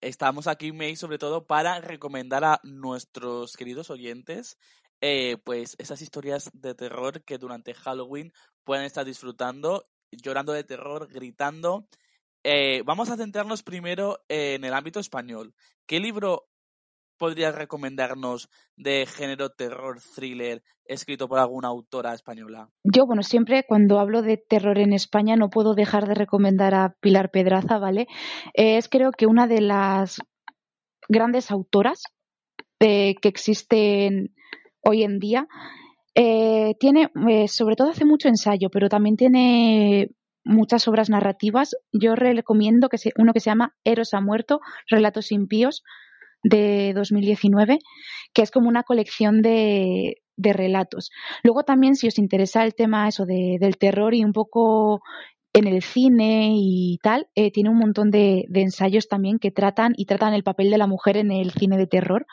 estamos 0.01 0.47
aquí, 0.47 0.71
May, 0.71 0.95
sobre 0.95 1.17
todo 1.17 1.45
para 1.45 1.81
recomendar 1.81 2.43
a 2.43 2.59
nuestros 2.63 3.55
queridos 3.55 3.89
oyentes 3.89 4.57
eh, 4.99 5.37
pues 5.43 5.75
esas 5.77 6.01
historias 6.01 6.49
de 6.53 6.73
terror 6.73 7.23
que 7.23 7.37
durante 7.37 7.75
Halloween 7.75 8.33
pueden 8.63 8.85
estar 8.85 9.05
disfrutando, 9.05 9.87
llorando 10.11 10.53
de 10.53 10.63
terror, 10.63 11.07
gritando. 11.07 11.87
Eh, 12.43 12.81
vamos 12.85 13.09
a 13.09 13.17
centrarnos 13.17 13.61
primero 13.61 14.23
en 14.27 14.63
el 14.63 14.73
ámbito 14.73 14.99
español. 14.99 15.53
¿Qué 15.85 15.99
libro 15.99 16.46
podrías 17.17 17.55
recomendarnos 17.55 18.49
de 18.75 19.05
género 19.05 19.49
terror 19.49 19.99
thriller 20.15 20.63
escrito 20.85 21.27
por 21.27 21.39
alguna 21.39 21.67
autora 21.67 22.13
española? 22.13 22.69
Yo, 22.83 23.05
bueno, 23.05 23.23
siempre 23.23 23.65
cuando 23.67 23.99
hablo 23.99 24.21
de 24.21 24.37
terror 24.37 24.77
en 24.77 24.93
España 24.93 25.35
no 25.35 25.49
puedo 25.49 25.73
dejar 25.73 26.07
de 26.07 26.15
recomendar 26.15 26.73
a 26.73 26.95
Pilar 27.01 27.31
Pedraza, 27.31 27.77
¿vale? 27.77 28.07
Es 28.53 28.87
creo 28.87 29.11
que 29.11 29.25
una 29.25 29.47
de 29.47 29.61
las 29.61 30.19
grandes 31.09 31.51
autoras 31.51 32.03
eh, 32.79 33.15
que 33.21 33.29
existen 33.29 34.35
hoy 34.81 35.03
en 35.03 35.19
día. 35.19 35.47
Eh, 36.13 36.75
tiene, 36.79 37.11
eh, 37.29 37.47
sobre 37.47 37.75
todo 37.75 37.89
hace 37.89 38.05
mucho 38.05 38.27
ensayo, 38.27 38.69
pero 38.69 38.89
también 38.89 39.17
tiene 39.17 40.09
muchas 40.43 40.87
obras 40.87 41.09
narrativas. 41.09 41.75
Yo 41.91 42.15
recomiendo 42.15 42.89
que 42.89 42.97
uno 43.17 43.33
que 43.33 43.39
se 43.39 43.49
llama 43.49 43.75
Eros 43.83 44.13
ha 44.13 44.21
muerto, 44.21 44.61
Relatos 44.87 45.31
impíos, 45.31 45.83
de 46.43 46.93
2019, 46.93 47.79
que 48.33 48.41
es 48.41 48.51
como 48.51 48.69
una 48.69 48.83
colección 48.83 49.41
de, 49.41 50.21
de 50.37 50.53
relatos. 50.53 51.11
Luego 51.43 51.63
también, 51.63 51.95
si 51.95 52.07
os 52.07 52.17
interesa 52.19 52.63
el 52.63 52.75
tema 52.75 53.07
eso 53.07 53.25
de, 53.25 53.57
del 53.59 53.77
terror 53.77 54.13
y 54.13 54.23
un 54.23 54.33
poco 54.33 55.01
en 55.53 55.67
el 55.67 55.81
cine 55.81 56.51
y 56.53 56.99
tal, 57.01 57.27
eh, 57.35 57.51
tiene 57.51 57.69
un 57.69 57.77
montón 57.77 58.11
de, 58.11 58.45
ensayos 58.53 59.07
también 59.07 59.39
que 59.39 59.51
tratan 59.51 59.93
y 59.97 60.05
tratan 60.05 60.33
el 60.33 60.43
papel 60.43 60.69
de 60.69 60.77
la 60.77 60.87
mujer 60.87 61.17
en 61.17 61.31
el 61.31 61.51
cine 61.51 61.77
de 61.77 61.87
terror. 61.87 62.25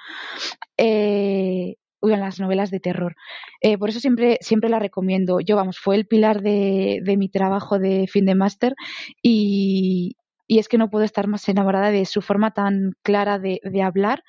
Eh, 0.77 1.77
en 2.03 2.21
las 2.21 2.39
novelas 2.39 2.71
de 2.71 2.81
terror. 2.81 3.17
Eh, 3.63 3.79
por 3.79 3.89
eso 3.89 3.99
siempre, 3.99 4.37
siempre 4.43 4.69
la 4.69 4.79
recomiendo. 4.79 5.41
Yo, 5.41 5.57
vamos, 5.57 5.79
fue 5.79 5.97
el 5.97 6.07
pilar 6.07 6.43
de, 6.43 7.01
de 7.03 7.17
mi 7.17 7.31
trabajo 7.31 7.79
de 7.79 8.07
fin 8.09 8.27
de 8.27 8.35
máster 8.35 8.75
y, 9.23 10.17
y 10.47 10.59
es 10.59 10.69
que 10.69 10.79
no 10.79 10.91
puedo 10.91 11.05
estar 11.05 11.27
más 11.27 11.49
enamorada 11.49 11.91
de 11.91 12.05
su 12.07 12.23
forma 12.23 12.53
tan 12.53 12.93
clara 13.03 13.39
de, 13.39 13.61
de 13.65 13.83
hablar 13.83 14.23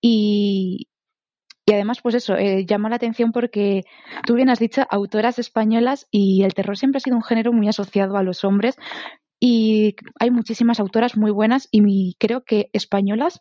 y, 0.00 0.88
y 1.66 1.72
además, 1.72 2.00
pues 2.02 2.14
eso, 2.14 2.36
eh, 2.36 2.64
llama 2.66 2.88
la 2.88 2.96
atención 2.96 3.32
porque 3.32 3.82
tú 4.26 4.34
bien 4.34 4.48
has 4.50 4.58
dicho 4.58 4.82
autoras 4.90 5.38
españolas 5.38 6.06
y 6.10 6.42
el 6.42 6.54
terror 6.54 6.76
siempre 6.76 6.98
ha 6.98 7.00
sido 7.00 7.16
un 7.16 7.22
género 7.22 7.52
muy 7.52 7.68
asociado 7.68 8.16
a 8.16 8.22
los 8.22 8.44
hombres, 8.44 8.76
y 9.40 9.96
hay 10.20 10.30
muchísimas 10.30 10.80
autoras 10.80 11.16
muy 11.16 11.30
buenas 11.30 11.66
y 11.72 12.14
creo 12.18 12.44
que 12.44 12.68
españolas 12.74 13.40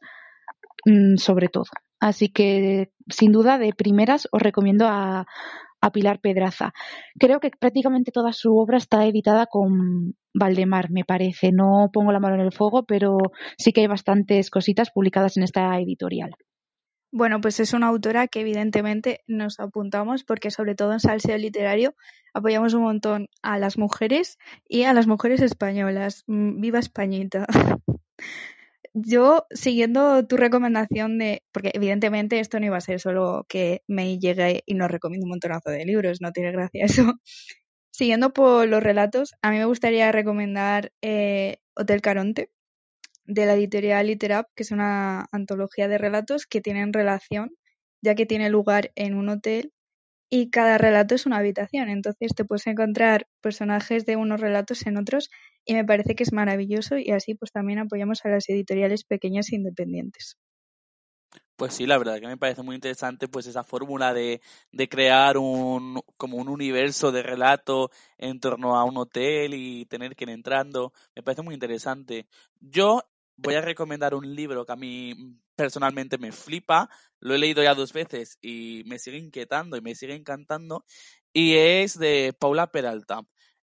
mm, 0.86 1.18
sobre 1.18 1.50
todo. 1.50 1.66
Así 2.00 2.30
que 2.30 2.92
sin 3.10 3.34
duda 3.34 3.58
de 3.58 3.74
primeras 3.74 4.28
os 4.32 4.42
recomiendo 4.42 4.88
a, 4.88 5.28
a 5.82 5.92
Pilar 5.92 6.20
Pedraza. 6.20 6.74
Creo 7.20 7.40
que 7.40 7.52
prácticamente 7.52 8.12
toda 8.12 8.34
su 8.34 8.56
obra 8.58 8.78
está 8.78 9.06
editada 9.06 9.46
con 9.46 10.16
Valdemar, 10.34 10.92
me 10.92 11.06
parece. 11.06 11.52
No 11.52 11.90
pongo 11.92 12.12
la 12.12 12.20
mano 12.20 12.36
en 12.36 12.42
el 12.42 12.54
fuego, 12.54 12.84
pero 12.84 13.18
sí 13.58 13.72
que 13.72 13.82
hay 13.82 13.88
bastantes 13.88 14.50
cositas 14.50 14.92
publicadas 14.92 15.38
en 15.38 15.44
esta 15.44 15.78
editorial. 15.80 16.32
Bueno, 17.12 17.42
pues 17.42 17.60
es 17.60 17.74
una 17.74 17.88
autora 17.88 18.28
que 18.28 18.42
evidentemente 18.42 19.22
nos 19.26 19.60
apuntamos 19.60 20.24
porque 20.24 20.52
sobre 20.52 20.76
todo 20.76 20.94
en 20.94 21.00
Salseo 21.00 21.38
Literario 21.38 21.96
apoyamos 22.36 22.76
un 22.76 22.84
montón 22.84 23.30
a 23.42 23.58
las 23.58 23.80
mujeres 23.80 24.38
y 24.68 24.84
a 24.84 24.94
las 24.94 25.08
mujeres 25.08 25.42
españolas. 25.42 26.24
Mm, 26.28 26.62
¡Viva 26.62 26.78
Españita! 26.78 27.48
Yo, 28.94 29.46
siguiendo 29.52 30.26
tu 30.26 30.38
recomendación 30.38 31.18
de, 31.18 31.44
porque 31.52 31.72
evidentemente 31.74 32.40
esto 32.40 32.60
no 32.60 32.66
iba 32.68 32.78
a 32.78 32.82
ser 32.82 33.00
solo 33.00 33.46
que 33.48 33.82
me 33.88 34.18
llegue 34.20 34.64
y 34.66 34.74
nos 34.76 34.92
recomiendo 34.92 35.26
un 35.26 35.32
montonazo 35.32 35.70
de 35.70 35.86
libros, 35.86 36.22
no 36.22 36.32
tiene 36.32 36.52
gracia 36.52 36.86
eso. 36.86 37.04
Siguiendo 37.92 38.34
por 38.34 38.68
los 38.68 38.84
relatos, 38.84 39.34
a 39.42 39.52
mí 39.52 39.58
me 39.58 39.66
gustaría 39.66 40.12
recomendar 40.12 40.92
eh, 41.02 41.58
Hotel 41.76 42.02
Caronte, 42.02 42.50
de 43.26 43.46
la 43.46 43.54
editorial 43.56 44.08
Literap, 44.08 44.48
que 44.56 44.64
es 44.64 44.72
una 44.72 45.28
antología 45.32 45.88
de 45.88 45.98
relatos 45.98 46.48
que 46.48 46.62
tienen 46.62 46.94
relación, 46.94 47.52
ya 48.02 48.16
que 48.16 48.26
tiene 48.26 48.50
lugar 48.50 48.92
en 48.96 49.16
un 49.16 49.30
hotel 49.30 49.74
y 50.30 50.50
cada 50.50 50.78
relato 50.78 51.16
es 51.16 51.26
una 51.26 51.38
habitación. 51.38 51.90
Entonces 51.90 52.34
te 52.36 52.46
puedes 52.46 52.68
encontrar 52.68 53.28
personajes 53.42 54.06
de 54.06 54.16
unos 54.16 54.40
relatos 54.42 54.86
en 54.86 54.98
otros 54.98 55.30
y 55.66 55.74
me 55.74 55.86
parece 55.86 56.16
que 56.16 56.24
es 56.24 56.34
maravilloso 56.34 56.98
y 56.98 57.12
así 57.12 57.36
pues 57.36 57.52
también 57.52 57.80
apoyamos 57.80 58.26
a 58.26 58.30
las 58.30 58.50
editoriales 58.50 59.04
pequeñas 59.04 59.52
e 59.52 59.56
independientes. 59.56 60.38
Pues 61.56 61.74
sí, 61.74 61.86
la 61.86 61.98
verdad 61.98 62.20
que 62.22 62.28
me 62.28 62.38
parece 62.38 62.64
muy 62.64 62.76
interesante 62.76 63.28
pues 63.28 63.46
esa 63.46 63.64
fórmula 63.66 64.14
de, 64.14 64.42
de 64.72 64.88
crear 64.88 65.38
un 65.38 66.02
como 66.16 66.38
un 66.38 66.48
universo 66.48 67.12
de 67.12 67.22
relato 67.22 67.92
en 68.18 68.40
torno 68.40 68.78
a 68.78 68.86
un 68.86 68.98
hotel 68.98 69.54
y 69.54 69.86
tener 69.86 70.16
que 70.16 70.24
entrando. 70.24 70.94
Me 71.16 71.22
parece 71.22 71.42
muy 71.42 71.54
interesante. 71.54 72.28
Yo 72.62 73.04
voy 73.36 73.56
a 73.56 73.62
recomendar 73.62 74.16
un 74.16 74.34
libro 74.36 74.66
que 74.66 74.72
a 74.72 74.78
mí 74.78 75.38
personalmente 75.64 76.18
me 76.18 76.32
flipa. 76.32 76.90
Lo 77.20 77.36
he 77.36 77.38
leído 77.38 77.62
ya 77.62 77.76
dos 77.76 77.92
veces 77.92 78.38
y 78.42 78.84
me 78.86 78.98
sigue 78.98 79.18
inquietando 79.18 79.76
y 79.76 79.82
me 79.82 79.94
sigue 79.94 80.16
encantando. 80.16 80.86
Y 81.34 81.56
es 81.56 82.00
de 82.00 82.34
Paula 82.40 82.72
Peralta. 82.72 83.22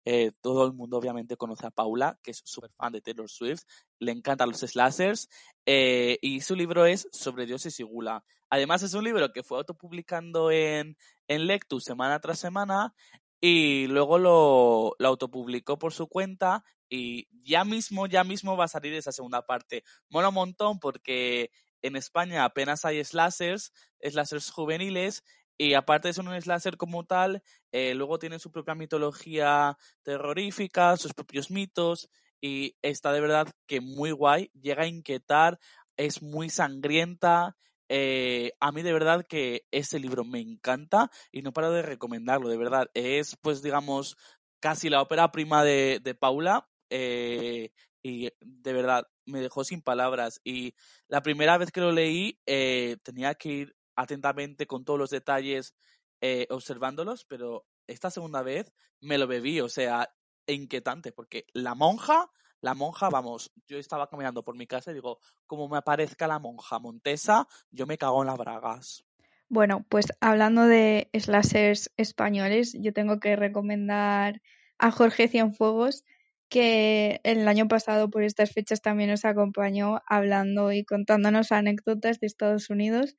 Eh, 0.06 0.32
todo 0.42 0.66
el 0.66 0.74
mundo 0.74 0.98
obviamente 0.98 1.38
conoce 1.38 1.68
a 1.68 1.72
Paula, 1.72 2.20
que 2.24 2.32
es 2.32 2.42
súper 2.44 2.72
fan 2.72 2.94
de 2.94 3.02
Taylor 3.02 3.30
Swift, 3.30 3.62
le 4.00 4.12
encantan 4.12 4.50
los 4.50 4.60
slashers, 4.60 5.30
eh, 5.66 6.18
y 6.22 6.42
su 6.42 6.58
libro 6.58 6.86
es 6.86 7.08
Sobre 7.14 7.46
Dios 7.46 7.66
y 7.68 7.72
Sigula. 7.72 8.26
Además 8.50 8.84
es 8.84 8.96
un 8.96 9.06
libro 9.06 9.32
que 9.32 9.44
fue 9.44 9.60
autopublicando 9.60 10.52
en, 10.52 10.98
en 11.30 11.48
Lectus 11.48 11.86
semana 11.86 12.20
tras 12.20 12.38
semana, 12.38 12.94
y 13.40 13.88
luego 13.88 14.18
lo, 14.18 14.96
lo 15.00 15.08
autopublicó 15.08 15.80
por 15.80 15.94
su 15.94 16.08
cuenta 16.08 16.66
y 16.90 17.28
ya 17.44 17.66
mismo, 17.66 18.06
ya 18.08 18.24
mismo 18.24 18.56
va 18.56 18.66
a 18.66 18.70
salir 18.70 18.94
esa 18.94 19.12
segunda 19.12 19.46
parte. 19.46 19.84
Mola 20.10 20.30
montón 20.30 20.80
porque 20.80 21.50
en 21.84 21.96
España 21.96 22.46
apenas 22.46 22.86
hay 22.86 23.04
slashers, 23.04 23.72
slashers 24.02 24.50
juveniles, 24.50 25.24
y 25.58 25.76
aparte 25.76 26.08
de 26.08 26.14
ser 26.16 26.28
un 26.28 26.42
slasher 26.42 26.78
como 26.78 27.06
tal, 27.06 27.44
eh, 27.72 27.94
luego 27.94 28.18
tiene 28.18 28.40
su 28.40 28.52
propia 28.52 28.74
mitología 28.74 29.78
terrorífica, 30.02 30.98
sus 30.98 31.14
propios 31.14 31.52
mitos, 31.52 32.10
y 32.42 32.76
está 32.82 33.14
de 33.14 33.22
verdad 33.22 33.48
que 33.68 33.80
muy 33.80 34.12
guay, 34.12 34.50
llega 34.60 34.84
a 34.84 34.88
inquietar, 34.88 35.60
es 35.96 36.22
muy 36.22 36.50
sangrienta. 36.50 37.56
Eh, 37.88 38.54
a 38.60 38.72
mí 38.72 38.82
de 38.82 38.94
verdad 38.94 39.26
que 39.28 39.66
ese 39.72 40.00
libro 40.00 40.24
me 40.24 40.40
encanta 40.40 41.12
y 41.32 41.42
no 41.44 41.54
paro 41.54 41.72
de 41.72 41.84
recomendarlo, 41.84 42.50
de 42.50 42.58
verdad. 42.58 42.90
Es 42.96 43.38
pues 43.42 43.62
digamos 43.62 44.18
casi 44.60 44.90
la 44.90 45.02
ópera 45.02 45.32
prima 45.32 45.64
de, 45.64 46.00
de 46.04 46.16
Paula, 46.16 46.68
eh, 46.90 47.72
y 48.02 48.30
de 48.42 48.74
verdad 48.74 49.08
me 49.26 49.42
dejó 49.42 49.64
sin 49.64 49.82
palabras. 49.82 50.42
Y 50.44 50.74
la 51.08 51.22
primera 51.22 51.58
vez 51.58 51.72
que 51.72 51.82
lo 51.82 51.92
leí 51.92 52.40
eh, 52.46 52.98
tenía 53.04 53.36
que 53.36 53.50
ir 53.50 53.76
atentamente 53.96 54.68
con 54.68 54.86
todos 54.86 55.00
los 55.00 55.10
detalles 55.10 55.76
eh, 56.22 56.48
observándolos, 56.50 57.26
pero 57.26 57.66
esta 57.88 58.10
segunda 58.10 58.42
vez 58.42 58.72
me 59.02 59.18
lo 59.18 59.28
bebí, 59.28 59.60
o 59.60 59.70
sea, 59.70 60.14
inquietante, 60.48 61.12
porque 61.12 61.46
la 61.54 61.76
monja, 61.76 62.30
la 62.62 62.74
monja, 62.74 63.10
vamos, 63.10 63.52
yo 63.68 63.78
estaba 63.78 64.08
caminando 64.08 64.44
por 64.44 64.56
mi 64.56 64.66
casa 64.66 64.92
y 64.92 64.96
digo, 64.96 65.20
como 65.46 65.68
me 65.68 65.78
aparezca 65.78 66.28
la 66.28 66.40
monja 66.40 66.80
montesa, 66.80 67.48
yo 67.72 67.86
me 67.86 67.98
cago 67.98 68.22
en 68.22 68.28
las 68.28 68.38
bragas. 68.38 69.06
Bueno, 69.50 69.86
pues 69.90 70.08
hablando 70.22 70.66
de 70.66 71.10
slashers 71.14 71.92
españoles, 71.98 72.76
yo 72.80 72.94
tengo 72.94 73.20
que 73.20 73.36
recomendar 73.36 74.42
a 74.80 74.92
Jorge 74.92 75.28
Cienfuegos, 75.28 76.06
que 76.54 77.20
el 77.24 77.48
año 77.48 77.68
pasado 77.68 78.12
por 78.12 78.22
estas 78.22 78.52
fechas 78.52 78.80
también 78.80 79.10
nos 79.10 79.26
acompañó 79.26 80.02
hablando 80.06 80.72
y 80.72 80.86
contándonos 80.86 81.52
anécdotas 81.52 82.20
de 82.20 82.28
Estados 82.28 82.70
Unidos 82.70 83.16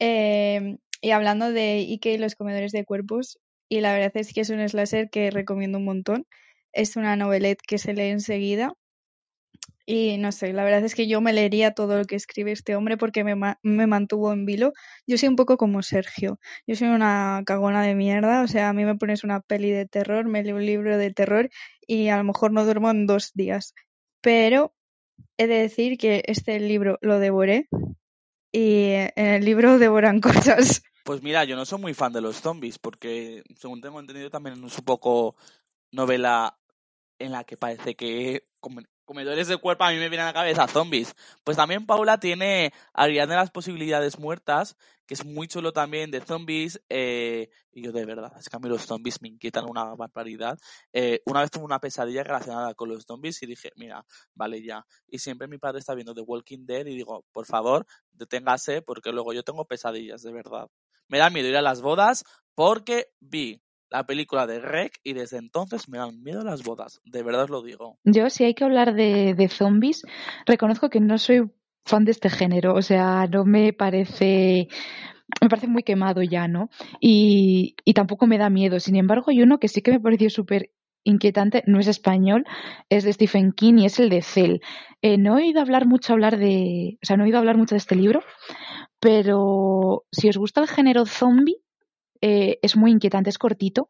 em, 0.00 0.78
y 1.00 1.12
hablando 1.12 1.52
de 1.52 1.76
Ike 1.78 2.14
y 2.14 2.18
los 2.18 2.34
comedores 2.34 2.72
de 2.72 2.84
cuerpos. 2.84 3.38
Y 3.68 3.82
la 3.82 3.92
verdad 3.94 4.10
es 4.16 4.32
que 4.32 4.40
es 4.40 4.50
un 4.50 4.68
slasher 4.68 5.10
que 5.10 5.30
recomiendo 5.30 5.78
un 5.78 5.84
montón. 5.84 6.26
Es 6.72 6.96
una 6.96 7.14
novelette 7.14 7.62
que 7.62 7.78
se 7.78 7.94
lee 7.94 8.10
enseguida 8.10 8.74
y 9.84 10.16
no 10.18 10.30
sé, 10.30 10.52
la 10.52 10.62
verdad 10.62 10.84
es 10.84 10.94
que 10.94 11.08
yo 11.08 11.20
me 11.20 11.32
leería 11.32 11.72
todo 11.72 11.98
lo 11.98 12.04
que 12.04 12.14
escribe 12.14 12.52
este 12.52 12.76
hombre 12.76 12.96
porque 12.96 13.24
me, 13.24 13.34
me, 13.62 13.86
mantuvo 13.86 14.32
en 14.32 14.46
vilo. 14.46 14.72
Yo 15.06 15.18
soy 15.18 15.28
un 15.28 15.36
poco 15.36 15.56
como 15.56 15.82
Sergio. 15.82 16.38
Yo 16.66 16.76
soy 16.76 16.88
una 16.88 17.42
cagona 17.44 17.82
de 17.82 17.94
mierda. 17.96 18.42
O 18.42 18.48
sea, 18.48 18.68
a 18.68 18.72
mí 18.72 18.84
me 18.84 18.94
pones 18.96 19.24
una 19.24 19.40
peli 19.40 19.70
de 19.70 19.86
terror, 19.86 20.26
me 20.26 20.44
leo 20.44 20.56
un 20.56 20.66
libro 20.66 20.96
de 20.98 21.12
terror 21.12 21.50
y 21.92 22.08
a 22.08 22.16
lo 22.16 22.24
mejor 22.24 22.52
no 22.52 22.64
duermo 22.64 22.90
en 22.90 23.06
dos 23.06 23.32
días. 23.34 23.74
Pero 24.22 24.74
he 25.36 25.46
de 25.46 25.58
decir 25.58 25.98
que 25.98 26.22
este 26.26 26.58
libro 26.58 26.98
lo 27.02 27.18
devoré 27.18 27.68
y 28.50 28.92
en 28.92 29.26
el 29.26 29.44
libro 29.44 29.78
devoran 29.78 30.22
cosas. 30.22 30.82
Pues 31.04 31.22
mira, 31.22 31.44
yo 31.44 31.54
no 31.54 31.66
soy 31.66 31.80
muy 31.80 31.92
fan 31.92 32.14
de 32.14 32.22
los 32.22 32.40
zombies 32.40 32.78
porque, 32.78 33.42
según 33.56 33.82
tengo 33.82 34.00
entendido, 34.00 34.30
también 34.30 34.64
es 34.64 34.78
un 34.78 34.84
poco 34.86 35.36
novela 35.90 36.58
en 37.18 37.32
la 37.32 37.44
que 37.44 37.58
parece 37.58 37.94
que 37.94 38.48
comedores 39.12 39.46
de 39.46 39.58
cuerpo 39.58 39.84
a 39.84 39.90
mí 39.90 39.98
me 39.98 40.08
vienen 40.08 40.20
a 40.20 40.28
la 40.28 40.32
cabeza 40.32 40.66
zombies. 40.66 41.14
Pues 41.44 41.58
también 41.58 41.84
Paula 41.84 42.18
tiene 42.18 42.72
Ariadna 42.94 43.34
de 43.34 43.40
las 43.40 43.50
posibilidades 43.50 44.18
muertas, 44.18 44.74
que 45.04 45.12
es 45.12 45.22
muy 45.26 45.48
chulo 45.48 45.74
también 45.74 46.10
de 46.10 46.22
zombies. 46.22 46.80
Eh, 46.88 47.50
y 47.72 47.82
yo 47.82 47.92
de 47.92 48.06
verdad, 48.06 48.32
es 48.38 48.48
que 48.48 48.56
a 48.56 48.58
mí 48.58 48.70
los 48.70 48.86
zombies 48.86 49.20
me 49.20 49.28
inquietan 49.28 49.68
una 49.68 49.94
barbaridad. 49.94 50.58
Eh, 50.94 51.20
una 51.26 51.42
vez 51.42 51.50
tuve 51.50 51.64
una 51.64 51.78
pesadilla 51.78 52.22
relacionada 52.24 52.72
con 52.72 52.88
los 52.88 53.04
zombies 53.04 53.42
y 53.42 53.46
dije, 53.46 53.70
mira, 53.76 54.02
vale 54.34 54.62
ya. 54.62 54.86
Y 55.06 55.18
siempre 55.18 55.46
mi 55.46 55.58
padre 55.58 55.80
está 55.80 55.94
viendo 55.94 56.14
The 56.14 56.22
Walking 56.22 56.64
Dead 56.64 56.86
y 56.86 56.96
digo, 56.96 57.26
por 57.32 57.44
favor, 57.44 57.84
deténgase 58.12 58.80
porque 58.80 59.12
luego 59.12 59.34
yo 59.34 59.42
tengo 59.42 59.66
pesadillas, 59.66 60.22
de 60.22 60.32
verdad. 60.32 60.68
Me 61.08 61.18
da 61.18 61.28
miedo 61.28 61.48
ir 61.48 61.56
a 61.58 61.62
las 61.62 61.82
bodas 61.82 62.24
porque 62.54 63.12
vi 63.20 63.60
la 63.92 64.06
película 64.06 64.46
de 64.46 64.58
Rec 64.58 64.98
y 65.04 65.12
desde 65.12 65.36
entonces 65.36 65.88
me 65.88 65.98
dan 65.98 66.22
miedo 66.22 66.42
las 66.42 66.62
bodas, 66.62 67.00
de 67.04 67.22
verdad 67.22 67.48
lo 67.48 67.62
digo. 67.62 67.98
Yo, 68.04 68.30
si 68.30 68.44
hay 68.44 68.54
que 68.54 68.64
hablar 68.64 68.94
de, 68.94 69.34
de 69.34 69.48
zombies, 69.48 70.02
reconozco 70.46 70.88
que 70.88 71.00
no 71.00 71.18
soy 71.18 71.50
fan 71.84 72.04
de 72.04 72.12
este 72.12 72.30
género, 72.30 72.74
o 72.74 72.82
sea, 72.82 73.26
no 73.26 73.44
me 73.44 73.72
parece 73.72 74.68
me 75.40 75.48
parece 75.48 75.66
muy 75.66 75.82
quemado 75.82 76.22
ya, 76.22 76.48
¿no? 76.48 76.68
Y, 77.00 77.74
y 77.84 77.94
tampoco 77.94 78.26
me 78.26 78.38
da 78.38 78.50
miedo. 78.50 78.80
Sin 78.80 78.96
embargo, 78.96 79.30
hay 79.30 79.42
uno 79.42 79.58
que 79.58 79.68
sí 79.68 79.80
que 79.80 79.92
me 79.92 80.00
pareció 80.00 80.28
súper 80.28 80.70
inquietante, 81.04 81.64
no 81.66 81.80
es 81.80 81.88
español, 81.88 82.44
es 82.88 83.04
de 83.04 83.12
Stephen 83.12 83.52
King 83.52 83.78
y 83.78 83.86
es 83.86 83.98
el 83.98 84.08
de 84.08 84.22
Cell. 84.22 84.60
Eh, 85.00 85.18
no 85.18 85.38
he 85.38 85.42
oído 85.42 85.60
hablar 85.60 85.86
mucho 85.86 86.12
hablar 86.12 86.38
de, 86.38 86.98
o 87.02 87.06
sea, 87.06 87.16
no 87.16 87.24
he 87.24 87.26
oído 87.26 87.38
hablar 87.38 87.56
mucho 87.56 87.74
de 87.74 87.78
este 87.78 87.96
libro, 87.96 88.22
pero 89.00 90.04
si 90.12 90.28
os 90.28 90.36
gusta 90.36 90.60
el 90.60 90.68
género 90.68 91.06
zombie, 91.06 91.61
eh, 92.22 92.58
es 92.62 92.76
muy 92.76 92.90
inquietante, 92.90 93.30
es 93.30 93.38
cortito 93.38 93.88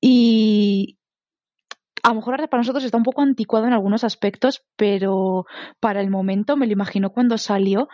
y 0.00 0.98
a 2.02 2.10
lo 2.10 2.14
mejor 2.16 2.36
para 2.48 2.60
nosotros 2.60 2.84
está 2.84 2.96
un 2.96 3.02
poco 3.02 3.22
anticuado 3.22 3.66
en 3.66 3.72
algunos 3.72 4.04
aspectos, 4.04 4.64
pero 4.76 5.44
para 5.80 6.00
el 6.00 6.08
momento 6.08 6.56
me 6.56 6.66
lo 6.66 6.72
imagino 6.72 7.10
cuando 7.10 7.36
salió 7.36 7.88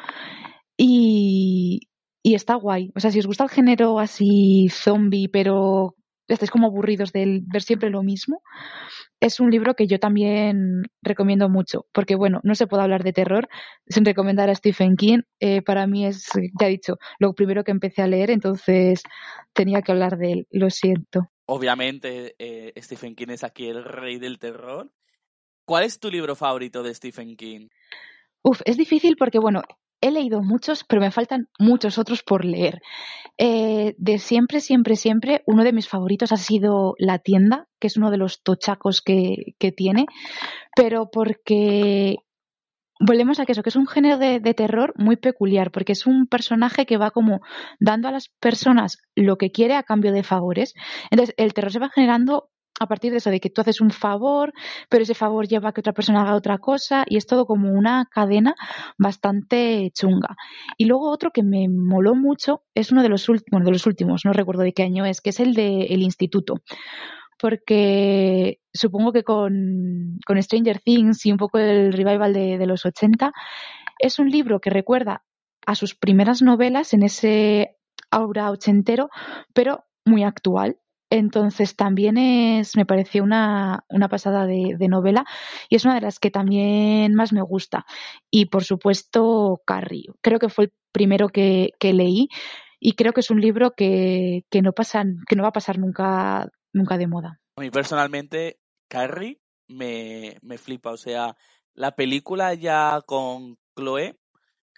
y, 0.77 1.89
y 2.23 2.35
está 2.35 2.55
guay. 2.57 2.93
O 2.95 3.01
sea, 3.01 3.11
si 3.11 3.21
os 3.21 3.27
gusta 3.27 3.45
el 3.45 3.51
género 3.51 3.99
así 3.99 4.69
zombie, 4.71 5.29
pero 5.29 5.97
estáis 6.35 6.51
como 6.51 6.67
aburridos 6.69 7.13
de 7.13 7.41
ver 7.45 7.63
siempre 7.63 7.91
lo 7.91 8.03
mismo, 8.03 8.43
es 9.21 9.39
un 9.41 9.51
libro 9.51 9.75
que 9.75 9.87
yo 9.87 9.99
también 9.99 10.83
recomiendo 11.01 11.49
mucho, 11.49 11.87
porque 11.93 12.17
bueno, 12.17 12.41
no 12.43 12.55
se 12.55 12.67
puede 12.67 12.83
hablar 12.83 13.05
de 13.05 13.13
terror 13.13 13.49
sin 13.87 14.05
recomendar 14.05 14.51
a 14.51 14.55
Stephen 14.55 14.97
King. 14.97 15.21
Eh, 15.41 15.63
para 15.63 15.87
mí 15.87 16.07
es, 16.07 16.29
ya 16.59 16.67
he 16.67 16.71
dicho, 16.71 16.97
lo 17.19 17.33
primero 17.35 17.63
que 17.63 17.71
empecé 17.71 18.03
a 18.03 18.09
leer, 18.09 18.31
entonces 18.31 19.03
tenía 19.53 19.83
que 19.83 19.93
hablar 19.93 20.19
de 20.19 20.33
él, 20.33 20.47
lo 20.51 20.71
siento. 20.71 21.31
Obviamente, 21.47 22.35
eh, 22.39 22.73
Stephen 22.79 23.15
King 23.15 23.29
es 23.31 23.45
aquí 23.45 23.69
el 23.69 23.85
rey 23.85 24.19
del 24.19 24.39
terror. 24.39 24.91
¿Cuál 25.65 25.85
es 25.85 26.01
tu 26.01 26.11
libro 26.11 26.35
favorito 26.35 26.83
de 26.83 26.95
Stephen 26.95 27.37
King? 27.37 27.69
Uf, 28.43 28.61
es 28.65 28.77
difícil 28.77 29.17
porque, 29.17 29.39
bueno, 29.39 29.63
he 30.03 30.11
leído 30.11 30.43
muchos, 30.43 30.85
pero 30.85 31.01
me 31.01 31.11
faltan 31.11 31.49
muchos 31.59 31.97
otros 31.97 32.23
por 32.23 32.45
leer. 32.45 32.83
Eh, 33.39 33.95
de 33.97 34.19
siempre, 34.19 34.61
siempre, 34.61 34.97
siempre, 34.97 35.43
uno 35.47 35.65
de 35.65 35.73
mis 35.73 35.89
favoritos 35.89 36.33
ha 36.33 36.37
sido 36.37 36.95
La 36.99 37.19
tienda, 37.19 37.69
que 37.81 37.87
es 37.87 37.97
uno 37.97 38.11
de 38.11 38.19
los 38.19 38.43
tochacos 38.43 39.01
que, 39.01 39.55
que 39.59 39.73
tiene, 39.73 40.05
pero 40.77 41.09
porque 41.11 42.17
volvemos 43.01 43.41
a 43.41 43.47
que 43.47 43.53
eso, 43.53 43.63
que 43.63 43.71
es 43.71 43.77
un 43.77 43.87
género 43.87 44.19
de, 44.19 44.41
de, 44.41 44.55
terror 44.55 44.93
muy 44.97 45.17
peculiar, 45.17 45.71
porque 45.71 45.93
es 45.93 46.07
un 46.07 46.27
personaje 46.27 46.85
que 46.85 46.99
va 46.99 47.11
como 47.11 47.41
dando 47.81 48.09
a 48.09 48.13
las 48.13 48.29
personas 48.41 48.99
lo 49.15 49.39
que 49.39 49.51
quiere 49.51 49.75
a 49.75 49.83
cambio 49.83 50.13
de 50.13 50.23
favores. 50.23 50.75
Entonces, 51.11 51.35
el 51.39 51.55
terror 51.55 51.73
se 51.73 51.79
va 51.79 51.91
generando 51.91 52.51
a 52.83 52.87
partir 52.87 53.13
de 53.13 53.19
eso, 53.19 53.31
de 53.31 53.41
que 53.41 53.51
tú 53.51 53.61
haces 53.61 53.81
un 53.81 53.91
favor, 53.91 54.53
pero 54.89 55.03
ese 55.03 55.15
favor 55.15 55.47
lleva 55.47 55.71
a 55.71 55.73
que 55.73 55.81
otra 55.81 55.93
persona 55.93 56.23
haga 56.23 56.35
otra 56.35 56.59
cosa 56.59 57.05
y 57.07 57.17
es 57.17 57.27
todo 57.27 57.47
como 57.47 57.71
una 57.73 58.07
cadena 58.11 58.55
bastante 58.99 59.91
chunga. 59.95 60.37
Y 60.77 60.87
luego 60.87 61.11
otro 61.11 61.31
que 61.31 61.43
me 61.43 61.69
moló 61.69 62.15
mucho 62.15 62.63
es 62.75 62.93
uno 62.93 63.03
de 63.03 63.09
los, 63.09 63.29
últimos, 63.29 63.65
de 63.65 63.71
los 63.71 63.87
últimos, 63.87 64.25
no 64.25 64.33
recuerdo 64.33 64.63
de 64.63 64.73
qué 64.73 64.83
año 64.83 65.05
es, 65.07 65.21
que 65.21 65.31
es 65.31 65.41
el 65.41 65.55
de 65.55 65.87
El 65.87 66.03
Instituto. 66.03 66.57
Porque 67.39 68.61
supongo 68.73 69.13
que 69.13 69.25
con, 69.25 70.19
con 70.25 70.41
Stranger 70.41 70.79
Things 70.81 71.27
y 71.27 71.33
un 71.33 71.39
poco 71.39 71.59
el 71.59 71.93
revival 71.93 72.33
de, 72.33 72.59
de 72.59 72.67
los 72.67 72.87
80, 72.87 73.33
es 73.99 74.19
un 74.19 74.31
libro 74.31 74.61
que 74.61 74.71
recuerda 74.71 75.25
a 75.67 75.75
sus 75.75 75.95
primeras 75.95 76.43
novelas 76.43 76.93
en 76.93 77.03
ese 77.03 77.77
aura 78.11 78.51
ochentero, 78.51 79.09
pero 79.55 79.85
muy 80.05 80.23
actual 80.25 80.79
entonces 81.13 81.77
también 81.77 82.17
es, 82.17 82.75
me 82.75 82.87
pareció 82.87 83.23
una, 83.23 83.85
una 83.91 84.09
pasada 84.09 84.47
de, 84.47 84.89
novela 84.89 85.27
y 85.69 85.77
es 85.77 85.85
una 85.85 85.95
de 85.95 86.01
las 86.01 86.19
que 86.19 86.31
también 86.31 87.15
más 87.15 87.35
me 87.35 87.43
gusta. 87.43 87.85
Y 88.31 88.47
por 88.47 88.65
supuesto, 88.65 89.61
Carrie. 89.67 90.07
Creo 90.23 90.39
que 90.39 90.49
fue 90.49 90.65
el 90.65 90.73
primero 90.91 91.29
que, 91.29 91.73
que 91.79 91.93
leí 91.93 92.29
y 92.81 92.93
creo 92.93 93.13
que 93.13 93.21
es 93.21 93.31
un 93.31 93.43
libro 93.43 93.73
que, 93.73 94.45
que, 94.51 94.63
no 94.63 94.73
pasa, 94.73 95.05
que 95.29 95.37
no 95.37 95.43
va 95.43 95.51
a 95.51 95.53
pasar 95.53 95.79
nunca, 95.79 96.49
nunca 96.73 96.97
de 96.97 97.07
moda. 97.07 97.41
A 97.57 97.61
mí 97.61 97.71
personalmente, 97.71 98.59
Carrie 98.89 99.39
me, 99.69 100.39
me 100.41 100.57
flipa. 100.57 100.93
O 100.93 100.97
sea, 100.97 101.37
la 101.75 101.95
película 101.95 102.55
ya 102.55 103.03
con 103.05 103.59
Chloe 103.77 104.19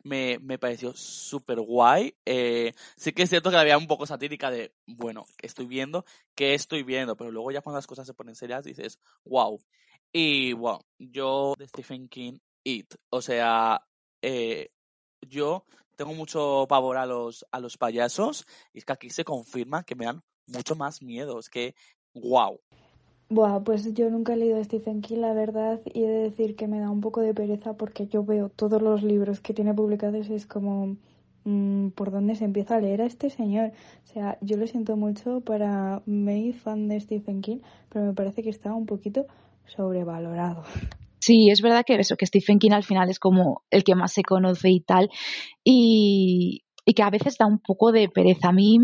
me, 0.05 0.39
me 0.39 0.59
pareció 0.59 0.95
súper 0.95 1.61
guay. 1.61 2.15
Eh, 2.25 2.73
sí 2.97 3.13
que 3.13 3.25
es 3.25 3.31
cierto 3.31 3.51
que 3.51 3.57
la 3.57 3.63
había 3.63 3.79
un 3.79 3.89
poco 3.89 4.07
satírica 4.07 4.51
de, 4.51 4.73
bueno, 4.87 5.27
¿qué 5.37 5.47
estoy 5.47 5.67
viendo? 5.67 6.05
¿Qué 6.35 6.55
estoy 6.55 6.83
viendo? 6.83 7.17
Pero 7.17 7.31
luego 7.33 7.51
ya 7.51 7.63
cuando 7.63 7.79
las 7.79 7.87
cosas 7.87 8.07
se 8.07 8.15
ponen 8.15 8.37
serias 8.37 8.65
dices, 8.65 9.01
wow. 9.25 9.61
Y 10.13 10.53
wow, 10.53 10.81
yo 10.99 11.55
de 11.59 11.67
Stephen 11.67 12.09
King, 12.09 12.39
It. 12.63 12.95
O 13.11 13.21
sea, 13.21 13.85
eh, 14.23 14.71
yo 15.23 15.65
tengo 15.97 16.15
mucho 16.15 16.67
pavor 16.69 16.97
a 16.97 17.07
los, 17.07 17.45
a 17.51 17.61
los 17.61 17.77
payasos 17.77 18.47
y 18.73 18.79
es 18.79 18.85
que 18.85 18.93
aquí 18.93 19.11
se 19.11 19.25
confirma 19.25 19.85
que 19.85 19.95
me 19.95 20.05
dan 20.05 20.23
mucho 20.47 20.77
más 20.77 21.03
miedo. 21.03 21.39
Es 21.39 21.49
que, 21.49 21.75
wow. 22.15 22.61
Buah, 23.35 23.65
pues 23.65 23.93
yo 23.95 24.09
nunca 24.11 24.35
he 24.35 24.37
leído 24.37 24.63
Stephen 24.63 25.01
King, 25.03 25.19
la 25.19 25.33
verdad, 25.33 25.81
y 25.93 26.05
he 26.05 26.09
de 26.09 26.23
decir 26.31 26.55
que 26.55 26.69
me 26.69 26.79
da 26.79 26.89
un 26.89 27.01
poco 27.01 27.21
de 27.21 27.35
pereza 27.35 27.77
porque 27.77 28.07
yo 28.07 28.25
veo 28.25 28.49
todos 28.49 28.81
los 28.81 29.03
libros 29.03 29.41
que 29.41 29.53
tiene 29.53 29.75
publicados 29.75 30.29
y 30.29 30.35
es 30.35 30.47
como, 30.47 30.97
mmm, 31.43 31.89
¿por 31.89 32.13
dónde 32.13 32.37
se 32.37 32.45
empieza 32.45 32.77
a 32.77 32.81
leer 32.81 33.03
a 33.03 33.07
este 33.07 33.31
señor? 33.31 33.73
O 34.05 34.07
sea, 34.13 34.39
yo 34.41 34.57
lo 34.57 34.69
siento 34.69 34.97
mucho 34.97 35.41
para 35.41 36.01
mí, 36.07 36.53
fan 36.53 36.87
de 36.87 37.01
Stephen 37.01 37.41
King, 37.41 37.59
pero 37.89 38.05
me 38.05 38.13
parece 38.13 38.45
que 38.45 38.51
está 38.51 38.73
un 38.73 38.87
poquito 38.87 39.27
sobrevalorado. 39.67 40.63
Sí, 41.19 41.51
es 41.51 41.61
verdad 41.61 41.83
que 41.85 41.97
eso, 41.97 42.17
que 42.17 42.27
Stephen 42.27 42.61
King 42.61 42.71
al 42.71 42.85
final 42.85 43.11
es 43.11 43.19
como 43.19 43.65
el 43.69 43.83
que 43.83 43.97
más 43.97 44.13
se 44.13 44.23
conoce 44.23 44.71
y 44.71 44.79
tal, 44.79 45.11
y, 45.65 46.63
y 46.85 46.95
que 46.95 47.03
a 47.03 47.11
veces 47.11 47.37
da 47.37 47.47
un 47.47 47.59
poco 47.59 47.91
de 47.91 48.09
pereza. 48.09 48.51
A 48.51 48.53
mí 48.53 48.79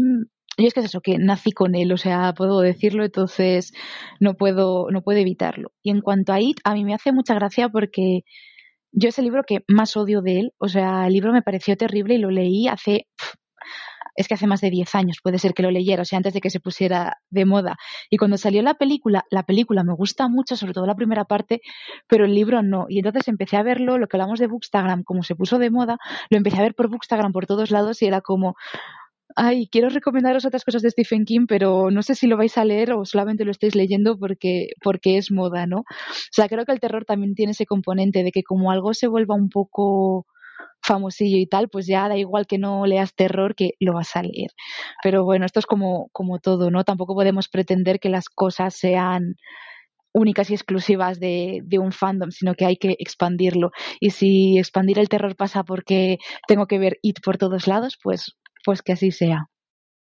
yo 0.59 0.67
es 0.67 0.75
que 0.75 0.81
es 0.81 0.87
eso, 0.87 1.01
que 1.01 1.19
nací 1.19 1.53
con 1.53 1.75
él, 1.75 1.93
o 1.93 1.97
sea, 1.97 2.33
puedo 2.35 2.61
decirlo, 2.61 3.05
entonces 3.05 3.73
no 4.21 4.35
puedo, 4.35 4.91
no 4.91 5.03
puedo 5.03 5.19
evitarlo. 5.19 5.73
Y 5.83 5.91
en 5.91 6.01
cuanto 6.01 6.33
a 6.33 6.41
It, 6.41 6.59
a 6.65 6.75
mí 6.75 6.85
me 6.85 6.95
hace 6.95 7.13
mucha 7.13 7.35
gracia 7.35 7.69
porque 7.69 8.25
yo 8.93 9.09
es 9.09 9.19
el 9.19 9.25
libro 9.27 9.45
que 9.45 9.65
más 9.69 9.97
odio 9.97 10.21
de 10.23 10.41
él, 10.41 10.53
o 10.59 10.69
sea, 10.69 11.07
el 11.07 11.13
libro 11.13 11.33
me 11.33 11.43
pareció 11.43 11.77
terrible 11.77 12.15
y 12.15 12.19
lo 12.19 12.31
leí 12.31 12.69
hace, 12.69 13.07
es 14.17 14.29
que 14.29 14.35
hace 14.35 14.47
más 14.47 14.61
de 14.61 14.71
10 14.71 14.95
años, 14.97 15.19
puede 15.23 15.39
ser 15.39 15.55
que 15.55 15.63
lo 15.63 15.71
leyera, 15.71 16.03
o 16.03 16.05
sea, 16.05 16.17
antes 16.19 16.35
de 16.35 16.41
que 16.41 16.51
se 16.51 16.61
pusiera 16.61 17.19
de 17.31 17.45
moda. 17.45 17.77
Y 18.11 18.17
cuando 18.17 18.37
salió 18.37 18.63
la 18.63 18.75
película, 18.75 19.25
la 19.31 19.45
película 19.45 19.85
me 19.85 19.95
gusta 19.95 20.29
mucho, 20.29 20.57
sobre 20.57 20.75
todo 20.75 20.87
la 20.87 20.97
primera 20.97 21.25
parte, 21.25 21.63
pero 22.09 22.25
el 22.25 22.35
libro 22.35 22.63
no. 22.63 22.87
Y 22.89 22.99
entonces 22.99 23.29
empecé 23.29 23.57
a 23.57 23.63
verlo, 23.63 23.99
lo 23.99 24.09
que 24.09 24.17
hablamos 24.17 24.41
de 24.41 24.49
Bookstagram, 24.49 25.05
como 25.05 25.23
se 25.23 25.37
puso 25.37 25.59
de 25.59 25.71
moda, 25.71 25.99
lo 26.29 26.37
empecé 26.37 26.59
a 26.59 26.63
ver 26.63 26.75
por 26.75 26.89
Bookstagram 26.89 27.33
por 27.33 27.47
todos 27.47 27.71
lados 27.71 28.03
y 28.03 28.07
era 28.07 28.21
como, 28.21 28.57
ay, 29.37 29.69
quiero 29.69 29.89
recomendaros 29.89 30.45
otras 30.45 30.65
cosas 30.65 30.83
de 30.83 30.91
Stephen 30.91 31.25
King, 31.25 31.47
pero 31.49 31.91
no 31.91 32.03
sé 32.03 32.15
si 32.15 32.27
lo 32.27 32.37
vais 32.37 32.57
a 32.59 32.65
leer 32.65 32.93
o 32.93 33.05
solamente 33.05 33.45
lo 33.45 33.51
estáis 33.51 33.75
leyendo 33.75 34.19
porque, 34.19 34.69
porque 34.83 35.17
es 35.19 35.31
moda, 35.31 35.67
¿no? 35.67 35.79
O 35.81 35.85
sea, 36.33 36.49
creo 36.49 36.65
que 36.65 36.73
el 36.73 36.81
terror 36.81 37.05
también 37.05 37.35
tiene 37.35 37.53
ese 37.53 37.67
componente 37.67 38.23
de 38.25 38.33
que 38.33 38.43
como 38.43 38.71
algo 38.71 38.95
se 38.95 39.07
vuelva 39.09 39.35
un 39.35 39.49
poco 39.49 40.27
famosillo 40.83 41.37
y 41.39 41.47
tal, 41.47 41.69
pues 41.69 41.87
ya 41.87 42.09
da 42.09 42.17
igual 42.17 42.47
que 42.47 42.59
no 42.59 42.87
leas 42.87 43.15
terror 43.15 43.55
que 43.55 43.73
lo 43.81 43.95
vas 43.95 44.17
a 44.17 44.23
leer. 44.23 44.51
Pero 45.03 45.25
bueno, 45.25 45.47
esto 45.47 45.61
es 45.61 45.67
como, 45.67 46.09
como 46.13 46.39
todo, 46.39 46.71
¿no? 46.71 46.85
Tampoco 46.85 47.15
podemos 47.15 47.49
pretender 47.49 48.01
que 48.01 48.09
las 48.09 48.29
cosas 48.29 48.75
sean 48.77 49.37
únicas 50.13 50.51
y 50.51 50.55
exclusivas 50.55 51.21
de, 51.21 51.61
de, 51.65 51.79
un 51.79 51.93
fandom, 51.93 52.31
sino 52.31 52.55
que 52.55 52.65
hay 52.65 52.77
que 52.77 52.97
expandirlo. 52.99 53.71
Y 54.01 54.11
si 54.11 54.59
expandir 54.59 54.99
el 54.99 55.09
terror 55.09 55.37
pasa 55.37 55.63
porque 55.65 56.19
tengo 56.49 56.67
que 56.67 56.79
ver 56.79 56.99
It 57.03 57.21
por 57.23 57.39
todos 57.39 57.67
lados, 57.69 57.99
pues 58.03 58.37
pues 58.65 58.83
que 58.83 58.93
así 58.93 59.11
sea. 59.11 59.49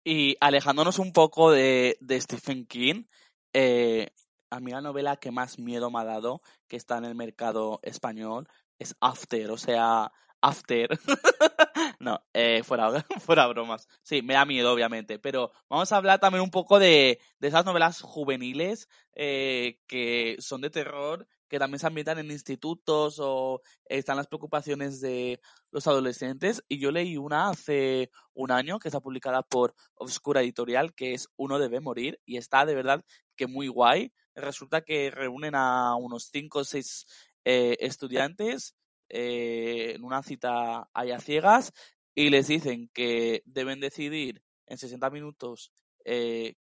Y 0.04 0.36
alejándonos 0.40 0.98
un 0.98 1.12
poco 1.12 1.50
de, 1.50 1.96
de 2.00 2.20
Stephen 2.20 2.66
King, 2.66 3.04
eh, 3.52 4.10
a 4.50 4.60
mí 4.60 4.70
la 4.70 4.80
novela 4.80 5.16
que 5.16 5.30
más 5.30 5.58
miedo 5.58 5.90
me 5.90 6.00
ha 6.00 6.04
dado, 6.04 6.42
que 6.68 6.76
está 6.76 6.98
en 6.98 7.04
el 7.04 7.14
mercado 7.14 7.80
español, 7.82 8.48
es 8.78 8.94
After, 9.00 9.50
o 9.50 9.56
sea, 9.56 10.12
After. 10.40 10.90
no, 12.00 12.22
eh, 12.34 12.62
fuera, 12.62 12.90
fuera 13.20 13.46
bromas. 13.46 13.88
Sí, 14.02 14.20
me 14.22 14.34
da 14.34 14.44
miedo, 14.44 14.72
obviamente, 14.72 15.18
pero 15.18 15.52
vamos 15.68 15.90
a 15.90 15.96
hablar 15.96 16.20
también 16.20 16.42
un 16.42 16.50
poco 16.50 16.78
de, 16.78 17.18
de 17.38 17.48
esas 17.48 17.64
novelas 17.64 18.02
juveniles 18.02 18.88
eh, 19.14 19.80
que 19.86 20.36
son 20.38 20.60
de 20.60 20.70
terror 20.70 21.26
que 21.54 21.60
también 21.60 21.78
se 21.78 21.86
ambientan 21.86 22.18
en 22.18 22.32
institutos 22.32 23.20
o 23.20 23.62
están 23.84 24.16
las 24.16 24.26
preocupaciones 24.26 25.00
de 25.00 25.40
los 25.70 25.86
adolescentes. 25.86 26.64
Y 26.66 26.80
yo 26.80 26.90
leí 26.90 27.16
una 27.16 27.48
hace 27.48 28.10
un 28.32 28.50
año 28.50 28.80
que 28.80 28.88
está 28.88 28.98
publicada 28.98 29.44
por 29.44 29.72
Obscura 29.94 30.42
Editorial, 30.42 30.94
que 30.94 31.14
es 31.14 31.28
Uno 31.36 31.60
debe 31.60 31.78
morir, 31.78 32.18
y 32.26 32.38
está 32.38 32.66
de 32.66 32.74
verdad 32.74 33.04
que 33.36 33.46
muy 33.46 33.68
guay. 33.68 34.12
Resulta 34.34 34.80
que 34.80 35.12
reúnen 35.12 35.54
a 35.54 35.94
unos 35.94 36.28
cinco 36.32 36.58
o 36.58 36.64
seis 36.64 37.06
eh, 37.44 37.76
estudiantes 37.78 38.74
eh, 39.08 39.92
en 39.94 40.02
una 40.02 40.24
cita 40.24 40.88
a 40.92 41.20
ciegas 41.20 41.72
y 42.16 42.30
les 42.30 42.48
dicen 42.48 42.90
que 42.92 43.42
deben 43.44 43.78
decidir 43.78 44.42
en 44.66 44.76
60 44.76 45.08
minutos 45.10 45.70
eh, 46.04 46.56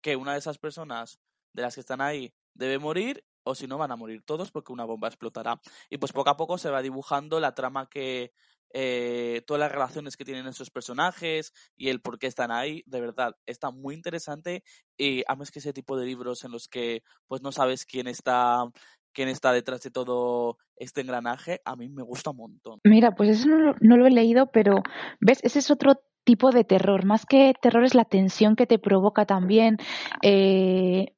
que 0.00 0.16
una 0.16 0.32
de 0.32 0.38
esas 0.38 0.56
personas 0.56 1.20
de 1.52 1.60
las 1.60 1.74
que 1.74 1.82
están 1.82 2.00
ahí 2.00 2.32
debe 2.54 2.78
morir 2.78 3.22
o 3.42 3.54
si 3.54 3.66
no 3.66 3.78
van 3.78 3.92
a 3.92 3.96
morir 3.96 4.22
todos 4.24 4.50
porque 4.50 4.72
una 4.72 4.84
bomba 4.84 5.08
explotará. 5.08 5.60
Y 5.88 5.98
pues 5.98 6.12
poco 6.12 6.30
a 6.30 6.36
poco 6.36 6.58
se 6.58 6.70
va 6.70 6.82
dibujando 6.82 7.40
la 7.40 7.54
trama 7.54 7.88
que, 7.88 8.32
eh, 8.72 9.42
todas 9.46 9.60
las 9.60 9.72
relaciones 9.72 10.16
que 10.16 10.24
tienen 10.24 10.46
esos 10.46 10.70
personajes 10.70 11.52
y 11.76 11.88
el 11.88 12.00
por 12.00 12.18
qué 12.18 12.28
están 12.28 12.52
ahí, 12.52 12.84
de 12.86 13.00
verdad, 13.00 13.34
está 13.44 13.72
muy 13.72 13.94
interesante 13.94 14.62
y 14.96 15.22
a 15.26 15.36
que 15.36 15.58
ese 15.58 15.72
tipo 15.72 15.96
de 15.96 16.06
libros 16.06 16.44
en 16.44 16.52
los 16.52 16.68
que 16.68 17.02
pues 17.26 17.42
no 17.42 17.50
sabes 17.50 17.84
quién 17.84 18.06
está 18.06 18.70
quién 19.12 19.28
está 19.28 19.52
detrás 19.52 19.82
de 19.82 19.90
todo 19.90 20.58
este 20.76 21.00
engranaje, 21.00 21.60
a 21.64 21.74
mí 21.74 21.88
me 21.88 22.04
gusta 22.04 22.30
un 22.30 22.36
montón. 22.36 22.78
Mira, 22.84 23.10
pues 23.16 23.30
eso 23.30 23.48
no 23.48 23.74
no 23.80 23.96
lo 23.96 24.06
he 24.06 24.10
leído, 24.10 24.52
pero 24.52 24.82
ves, 25.20 25.40
ese 25.42 25.58
es 25.58 25.70
otro 25.72 26.00
tipo 26.22 26.52
de 26.52 26.62
terror. 26.62 27.04
Más 27.04 27.26
que 27.26 27.54
terror 27.60 27.84
es 27.84 27.96
la 27.96 28.04
tensión 28.04 28.54
que 28.54 28.66
te 28.66 28.78
provoca 28.78 29.26
también. 29.26 29.78
Eh, 30.22 31.16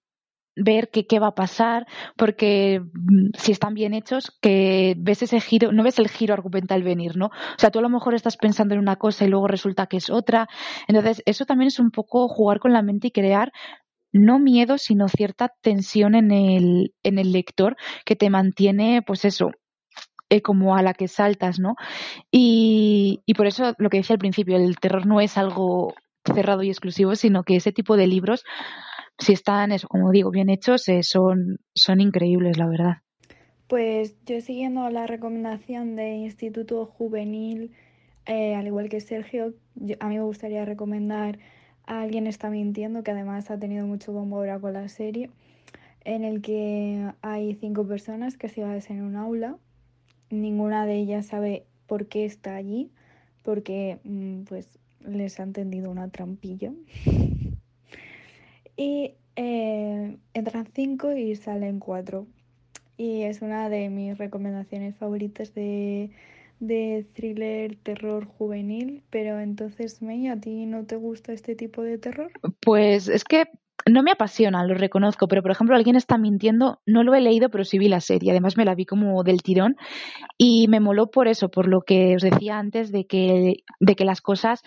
ver 0.57 0.91
qué, 0.91 1.07
qué 1.07 1.19
va 1.19 1.29
a 1.29 1.35
pasar, 1.35 1.87
porque 2.17 2.81
mm, 2.81 3.31
si 3.37 3.53
están 3.53 3.75
bien 3.75 3.95
hechos, 3.95 4.37
que 4.41 4.95
ves 4.99 5.23
ese 5.23 5.41
giro, 5.41 5.73
no 5.73 5.83
ves 5.83 5.99
el 5.99 6.09
giro 6.09 6.35
argumental 6.35 6.83
venir, 6.83 7.17
¿no? 7.17 7.27
O 7.27 7.59
sea, 7.59 7.71
tú 7.71 7.79
a 7.79 7.83
lo 7.83 7.89
mejor 7.89 8.15
estás 8.15 8.37
pensando 8.37 8.75
en 8.75 8.81
una 8.81 8.97
cosa 8.97 9.25
y 9.25 9.29
luego 9.29 9.49
resulta 9.49 9.87
que 9.87 9.97
es 9.99 10.11
otra. 10.11 10.49
Entonces, 10.89 11.23
eso 11.27 11.45
también 11.47 11.69
es 11.69 11.79
un 11.79 11.91
poco 11.91 12.29
jugar 12.29 12.59
con 12.59 12.73
la 12.73 12.83
mente 12.83 13.09
y 13.09 13.13
crear 13.13 13.53
no 14.13 14.39
miedo, 14.39 14.79
sino 14.79 15.09
cierta 15.09 15.53
tensión 15.63 16.15
en 16.15 16.31
el, 16.33 16.95
en 17.03 17.19
el 17.19 17.33
lector 17.33 17.77
que 18.05 18.15
te 18.15 18.29
mantiene, 18.29 19.03
pues 19.07 19.25
eso, 19.25 19.53
eh, 20.29 20.43
como 20.43 20.77
a 20.77 20.83
la 20.83 20.95
que 20.95 21.09
saltas, 21.09 21.59
¿no? 21.59 21.77
Y, 22.31 23.23
y 23.27 23.35
por 23.35 23.47
eso 23.47 23.75
lo 23.79 23.89
que 23.91 23.99
decía 23.99 24.15
al 24.15 24.21
principio, 24.21 24.57
el 24.57 24.77
terror 24.79 25.07
no 25.07 25.21
es 25.21 25.39
algo 25.39 25.95
cerrado 26.25 26.63
y 26.63 26.69
exclusivo, 26.69 27.17
sino 27.17 27.43
que 27.43 27.57
ese 27.57 27.73
tipo 27.73 27.97
de 27.97 28.07
libros 28.07 28.45
si 29.19 29.33
están, 29.33 29.71
como 29.89 30.11
digo, 30.11 30.31
bien 30.31 30.49
hechos, 30.49 30.89
eh, 30.89 31.03
son, 31.03 31.59
son 31.75 32.01
increíbles, 32.01 32.59
la 32.59 32.67
verdad. 32.67 32.97
Pues 33.69 34.17
yo 34.27 34.41
siguiendo 34.41 34.89
la 34.91 35.07
recomendación 35.07 35.97
de 35.97 36.17
Instituto 36.17 36.85
Juvenil, 36.87 37.73
eh, 38.27 38.55
al 38.55 38.67
igual 38.67 38.89
que 38.89 39.01
Sergio, 39.01 39.55
a 40.01 40.09
mí 40.09 40.17
me 40.17 40.25
gustaría 40.25 40.65
recomendar 40.65 41.39
a 41.87 42.03
Alguien 42.03 42.27
está 42.27 42.51
mintiendo, 42.51 43.03
que 43.03 43.11
además 43.11 43.51
ha 43.51 43.59
tenido 43.59 43.87
mucho 43.87 44.13
bombo 44.13 44.37
ahora 44.37 44.61
con 44.61 44.75
la 44.75 44.89
serie, 44.89 45.31
en 46.05 46.25
el 46.25 46.43
que 46.43 47.13
hay 47.23 47.55
cinco 47.55 47.87
personas 47.87 48.37
que 48.37 48.49
se 48.49 48.63
van 48.63 48.81
en 48.89 49.03
un 49.03 49.17
aula, 49.17 49.57
ninguna 50.31 50.87
de 50.87 50.97
ellas 50.97 51.27
sabe 51.27 51.65
por 51.87 52.07
qué 52.07 52.25
está 52.25 52.57
allí, 52.57 52.91
porque 53.43 53.99
mm, 54.05 54.43
pues 54.43 54.79
les 55.01 55.41
han 55.41 55.53
tendido 55.53 55.91
una 55.91 56.09
trampilla. 56.09 56.73
y 58.77 59.15
eh, 59.37 60.17
entran 60.35 60.67
cinco 60.73 61.13
y 61.13 61.37
salen 61.37 61.79
cuatro. 61.79 62.27
Y 62.97 63.23
es 63.23 63.43
una 63.43 63.69
de 63.69 63.89
mis 63.89 64.17
recomendaciones 64.19 64.97
favoritas 64.97 65.55
de, 65.55 66.11
de 66.61 67.07
thriller, 67.15 67.77
terror 67.77 68.27
juvenil. 68.27 69.03
Pero 69.11 69.41
entonces, 69.41 70.03
May, 70.03 70.29
¿a 70.29 70.39
ti 70.39 70.67
no 70.67 70.85
te 70.85 70.97
gusta 70.97 71.33
este 71.33 71.57
tipo 71.57 71.83
de 71.83 71.99
terror? 71.99 72.31
Pues 72.61 73.09
es 73.09 73.25
que 73.25 73.47
no 73.91 74.03
me 74.03 74.13
apasiona, 74.13 74.65
lo 74.65 74.75
reconozco, 74.75 75.29
pero 75.29 75.43
por 75.43 75.51
ejemplo, 75.51 75.75
alguien 75.75 75.97
está 75.97 76.19
mintiendo, 76.19 76.81
no 76.87 77.03
lo 77.03 77.15
he 77.15 77.21
leído, 77.21 77.51
pero 77.51 77.65
sí 77.65 77.79
vi 77.79 77.89
la 77.89 78.01
serie, 78.01 78.31
además 78.31 78.57
me 78.57 78.65
la 78.65 78.75
vi 78.75 78.87
como 78.87 79.23
del 79.25 79.43
tirón 79.43 79.77
y 80.39 80.69
me 80.69 80.81
moló 80.81 81.11
por 81.11 81.29
eso, 81.29 81.49
por 81.49 81.67
lo 81.67 81.83
que 81.83 82.15
os 82.17 82.23
decía 82.23 82.59
antes 82.59 82.93
de 82.93 83.07
que, 83.07 83.65
de 83.81 83.97
que 83.97 84.05
las 84.05 84.21
cosas 84.21 84.63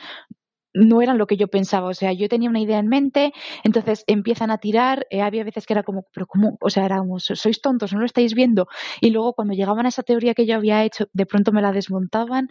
no 0.75 1.01
eran 1.01 1.17
lo 1.17 1.25
que 1.27 1.37
yo 1.37 1.47
pensaba, 1.47 1.87
o 1.87 1.93
sea, 1.93 2.13
yo 2.13 2.27
tenía 2.29 2.49
una 2.49 2.59
idea 2.59 2.79
en 2.79 2.87
mente, 2.87 3.33
entonces 3.63 4.03
empiezan 4.07 4.51
a 4.51 4.57
tirar, 4.59 5.07
eh, 5.09 5.21
había 5.21 5.43
veces 5.43 5.65
que 5.65 5.73
era 5.73 5.83
como, 5.83 6.05
pero 6.13 6.27
¿cómo? 6.27 6.57
O 6.61 6.69
sea, 6.69 6.85
éramos, 6.85 7.25
sois 7.33 7.61
tontos, 7.61 7.93
no 7.93 7.99
lo 7.99 8.05
estáis 8.05 8.33
viendo, 8.35 8.67
y 9.01 9.09
luego 9.11 9.33
cuando 9.33 9.53
llegaban 9.53 9.85
a 9.85 9.89
esa 9.89 10.03
teoría 10.03 10.33
que 10.33 10.45
yo 10.45 10.55
había 10.55 10.83
hecho, 10.83 11.05
de 11.13 11.25
pronto 11.25 11.51
me 11.51 11.61
la 11.61 11.71
desmontaban, 11.71 12.49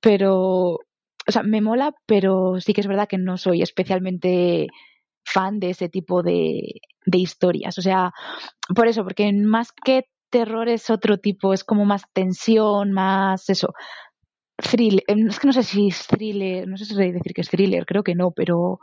pero, 0.00 0.34
o 1.28 1.32
sea, 1.32 1.42
me 1.42 1.60
mola, 1.60 1.92
pero 2.06 2.60
sí 2.60 2.72
que 2.72 2.80
es 2.80 2.86
verdad 2.88 3.08
que 3.08 3.18
no 3.18 3.36
soy 3.36 3.62
especialmente 3.62 4.68
fan 5.24 5.60
de 5.60 5.70
ese 5.70 5.88
tipo 5.88 6.22
de, 6.22 6.80
de 7.06 7.18
historias, 7.18 7.78
o 7.78 7.82
sea, 7.82 8.12
por 8.74 8.88
eso, 8.88 9.04
porque 9.04 9.32
más 9.32 9.72
que 9.72 10.04
terror 10.30 10.68
es 10.68 10.90
otro 10.90 11.18
tipo, 11.18 11.54
es 11.54 11.64
como 11.64 11.84
más 11.84 12.02
tensión, 12.12 12.92
más 12.92 13.48
eso, 13.50 13.72
thriller, 14.58 15.02
em, 15.06 15.28
es 15.28 15.38
que 15.38 15.46
no 15.46 15.52
sé 15.52 15.62
si 15.62 15.88
es 15.88 16.06
thriller, 16.06 16.66
no 16.66 16.76
sé 16.76 16.84
si 16.84 16.94
decir 16.94 17.32
que 17.34 17.40
es 17.40 17.48
thriller, 17.48 17.86
creo 17.86 18.02
que 18.02 18.14
no, 18.14 18.30
pero, 18.32 18.80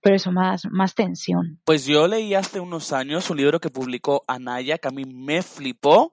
pero 0.00 0.16
eso, 0.16 0.30
más, 0.30 0.66
más 0.70 0.94
tensión. 0.94 1.60
Pues 1.64 1.86
yo 1.86 2.06
leí 2.06 2.34
hace 2.34 2.60
unos 2.60 2.92
años 2.92 3.28
un 3.30 3.38
libro 3.38 3.60
que 3.60 3.70
publicó 3.70 4.24
Anaya, 4.26 4.78
que 4.78 4.88
a 4.88 4.92
mí 4.92 5.04
me 5.04 5.42
flipó, 5.42 6.12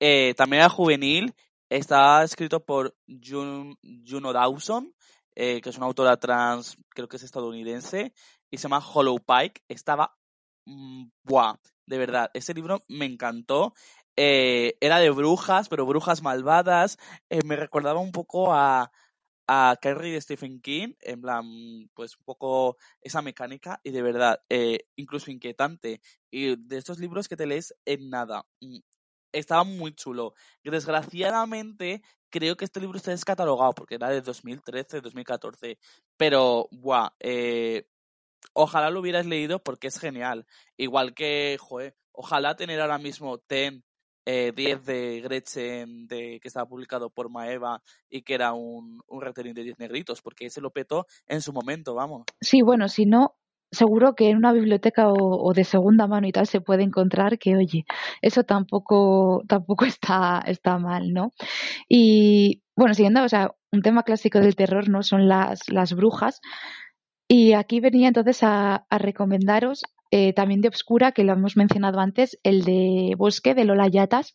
eh, 0.00 0.34
también 0.36 0.60
era 0.60 0.68
juvenil, 0.68 1.34
está 1.68 2.22
escrito 2.24 2.64
por 2.64 2.96
Juno 3.06 4.32
Dawson, 4.32 4.92
eh, 5.34 5.60
que 5.60 5.70
es 5.70 5.76
una 5.76 5.86
autora 5.86 6.16
trans, 6.16 6.76
creo 6.90 7.08
que 7.08 7.16
es 7.16 7.22
estadounidense, 7.22 8.12
y 8.50 8.56
se 8.56 8.64
llama 8.64 8.84
Hollow 8.84 9.18
Pike, 9.20 9.62
estaba, 9.68 10.16
mm, 10.66 11.04
buah, 11.22 11.54
de 11.86 11.98
verdad, 11.98 12.30
ese 12.34 12.54
libro 12.54 12.82
me 12.88 13.04
encantó 13.04 13.74
eh, 14.16 14.76
era 14.80 14.98
de 14.98 15.10
brujas, 15.10 15.68
pero 15.68 15.86
brujas 15.86 16.22
malvadas. 16.22 16.98
Eh, 17.30 17.40
me 17.44 17.56
recordaba 17.56 18.00
un 18.00 18.12
poco 18.12 18.52
a, 18.52 18.92
a 19.46 19.76
Carrie 19.80 20.12
de 20.12 20.20
Stephen 20.20 20.60
King, 20.60 20.94
en 21.00 21.20
plan, 21.20 21.44
pues 21.94 22.16
un 22.16 22.24
poco 22.24 22.76
esa 23.00 23.22
mecánica 23.22 23.80
y 23.82 23.90
de 23.90 24.02
verdad, 24.02 24.42
eh, 24.48 24.86
incluso 24.96 25.30
inquietante. 25.30 26.00
Y 26.30 26.56
de 26.56 26.78
estos 26.78 26.98
libros 26.98 27.28
que 27.28 27.36
te 27.36 27.46
lees 27.46 27.74
en 27.84 28.10
nada. 28.10 28.46
Mm, 28.60 28.78
estaba 29.32 29.64
muy 29.64 29.94
chulo. 29.94 30.34
Desgraciadamente, 30.64 32.02
creo 32.30 32.56
que 32.56 32.64
este 32.64 32.80
libro 32.80 32.98
está 32.98 33.12
descatalogado 33.12 33.74
porque 33.74 33.96
era 33.96 34.08
de 34.10 34.22
2013, 34.22 35.00
2014. 35.00 35.78
Pero, 36.16 36.68
buah, 36.72 37.10
ojalá 38.54 38.90
lo 38.90 39.00
hubieras 39.00 39.26
leído 39.26 39.62
porque 39.62 39.88
es 39.88 39.98
genial. 39.98 40.46
Igual 40.76 41.14
que, 41.14 41.56
joder, 41.60 41.96
ojalá 42.12 42.56
tener 42.56 42.80
ahora 42.80 42.98
mismo 42.98 43.38
Ten 43.38 43.84
eh, 44.32 44.52
10 44.54 44.84
de 44.84 45.20
Gretchen 45.22 46.06
que 46.06 46.40
estaba 46.44 46.66
publicado 46.66 47.10
por 47.10 47.30
Maeva 47.30 47.82
y 48.08 48.22
que 48.22 48.34
era 48.34 48.52
un, 48.52 49.00
un 49.08 49.20
de 49.20 49.64
10 49.64 49.78
negritos, 49.80 50.22
porque 50.22 50.46
ese 50.46 50.60
lo 50.60 50.70
petó 50.70 51.06
en 51.26 51.40
su 51.42 51.52
momento, 51.52 51.94
vamos. 51.94 52.22
Sí, 52.40 52.62
bueno, 52.62 52.88
si 52.88 53.06
no, 53.06 53.34
seguro 53.72 54.14
que 54.14 54.30
en 54.30 54.36
una 54.36 54.52
biblioteca 54.52 55.08
o, 55.08 55.52
de 55.52 55.64
segunda 55.64 56.06
mano 56.06 56.28
y 56.28 56.32
tal 56.32 56.46
se 56.46 56.60
puede 56.60 56.84
encontrar 56.84 57.38
que, 57.38 57.56
oye, 57.56 57.84
eso 58.22 58.44
tampoco, 58.44 59.42
tampoco 59.48 59.84
está, 59.86 60.44
está 60.46 60.78
mal, 60.78 61.12
¿no? 61.12 61.32
Y 61.88 62.62
bueno, 62.76 62.94
siguiendo, 62.94 63.24
o 63.24 63.28
sea, 63.28 63.50
un 63.72 63.82
tema 63.82 64.04
clásico 64.04 64.38
del 64.38 64.54
terror 64.54 64.88
no 64.88 65.02
son 65.02 65.28
las, 65.28 65.68
las 65.68 65.92
brujas. 65.92 66.40
Y 67.28 67.52
aquí 67.54 67.80
venía 67.80 68.08
entonces 68.08 68.42
a, 68.42 68.86
a 68.88 68.98
recomendaros 68.98 69.82
eh, 70.10 70.32
también 70.32 70.60
de 70.60 70.68
Obscura, 70.68 71.12
que 71.12 71.24
lo 71.24 71.32
hemos 71.32 71.56
mencionado 71.56 72.00
antes, 72.00 72.38
el 72.42 72.64
de 72.64 73.14
Bosque 73.16 73.54
de 73.54 73.64
Lola 73.64 73.88
Yatas, 73.88 74.32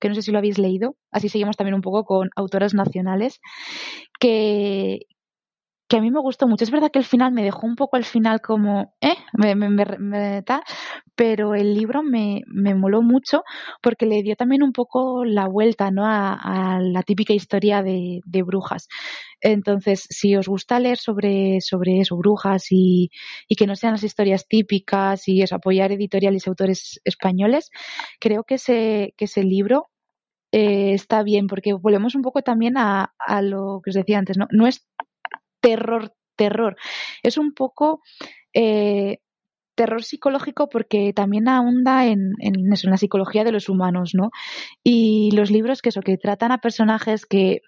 que 0.00 0.08
no 0.08 0.14
sé 0.14 0.22
si 0.22 0.30
lo 0.30 0.38
habéis 0.38 0.58
leído. 0.58 0.96
Así 1.10 1.28
seguimos 1.28 1.56
también 1.56 1.74
un 1.74 1.80
poco 1.80 2.04
con 2.04 2.30
autoras 2.36 2.74
nacionales, 2.74 3.40
que, 4.20 5.00
que 5.88 5.96
a 5.96 6.00
mí 6.00 6.10
me 6.10 6.20
gustó 6.20 6.48
mucho. 6.48 6.64
Es 6.64 6.70
verdad 6.70 6.90
que 6.90 6.98
el 6.98 7.04
final 7.04 7.32
me 7.32 7.44
dejó 7.44 7.66
un 7.66 7.76
poco 7.76 7.96
al 7.96 8.04
final 8.04 8.40
como, 8.40 8.94
eh, 9.00 9.14
me, 9.34 9.54
me, 9.54 9.70
me, 9.70 10.44
pero 11.14 11.54
el 11.54 11.74
libro 11.74 12.02
me, 12.02 12.42
me 12.46 12.74
moló 12.74 13.02
mucho 13.02 13.42
porque 13.82 14.06
le 14.06 14.22
dio 14.22 14.36
también 14.36 14.62
un 14.62 14.72
poco 14.72 15.24
la 15.24 15.46
vuelta, 15.48 15.90
¿no? 15.90 16.04
A, 16.06 16.34
a 16.34 16.80
la 16.80 17.02
típica 17.02 17.32
historia 17.32 17.82
de, 17.82 18.20
de, 18.24 18.42
brujas. 18.42 18.88
Entonces, 19.40 20.06
si 20.10 20.36
os 20.36 20.48
gusta 20.48 20.80
leer 20.80 20.98
sobre, 20.98 21.60
sobre 21.60 22.00
eso, 22.00 22.16
brujas 22.16 22.66
y, 22.70 23.10
y 23.48 23.56
que 23.56 23.66
no 23.66 23.76
sean 23.76 23.92
las 23.92 24.04
historias 24.04 24.46
típicas 24.48 25.28
y 25.28 25.42
eso, 25.42 25.56
apoyar 25.56 25.92
editoriales 25.92 26.46
y 26.46 26.50
autores 26.50 27.00
españoles, 27.04 27.70
creo 28.20 28.44
que 28.44 28.54
ese, 28.56 29.14
que 29.16 29.26
ese 29.26 29.44
libro 29.44 29.88
eh, 30.52 30.94
está 30.94 31.22
bien, 31.22 31.46
porque 31.48 31.72
volvemos 31.74 32.14
un 32.14 32.22
poco 32.22 32.42
también 32.42 32.76
a, 32.78 33.14
a, 33.18 33.42
lo 33.42 33.80
que 33.84 33.90
os 33.90 33.94
decía 33.96 34.18
antes, 34.18 34.38
¿no? 34.38 34.46
No 34.50 34.66
es 34.66 34.86
terror, 35.66 36.12
terror. 36.36 36.76
Es 37.24 37.38
un 37.38 37.52
poco 37.52 38.00
eh, 38.54 39.18
terror 39.74 40.04
psicológico 40.04 40.68
porque 40.68 41.12
también 41.12 41.48
ahonda 41.48 42.06
en, 42.06 42.34
en, 42.38 42.72
eso, 42.72 42.86
en 42.86 42.92
la 42.92 42.96
psicología 42.98 43.42
de 43.42 43.50
los 43.50 43.68
humanos, 43.68 44.12
¿no? 44.14 44.30
Y 44.84 45.32
los 45.34 45.50
libros 45.50 45.82
que 45.82 45.88
eso, 45.88 46.02
que 46.02 46.18
tratan 46.18 46.52
a 46.52 46.58
personajes 46.58 47.26
que 47.26 47.62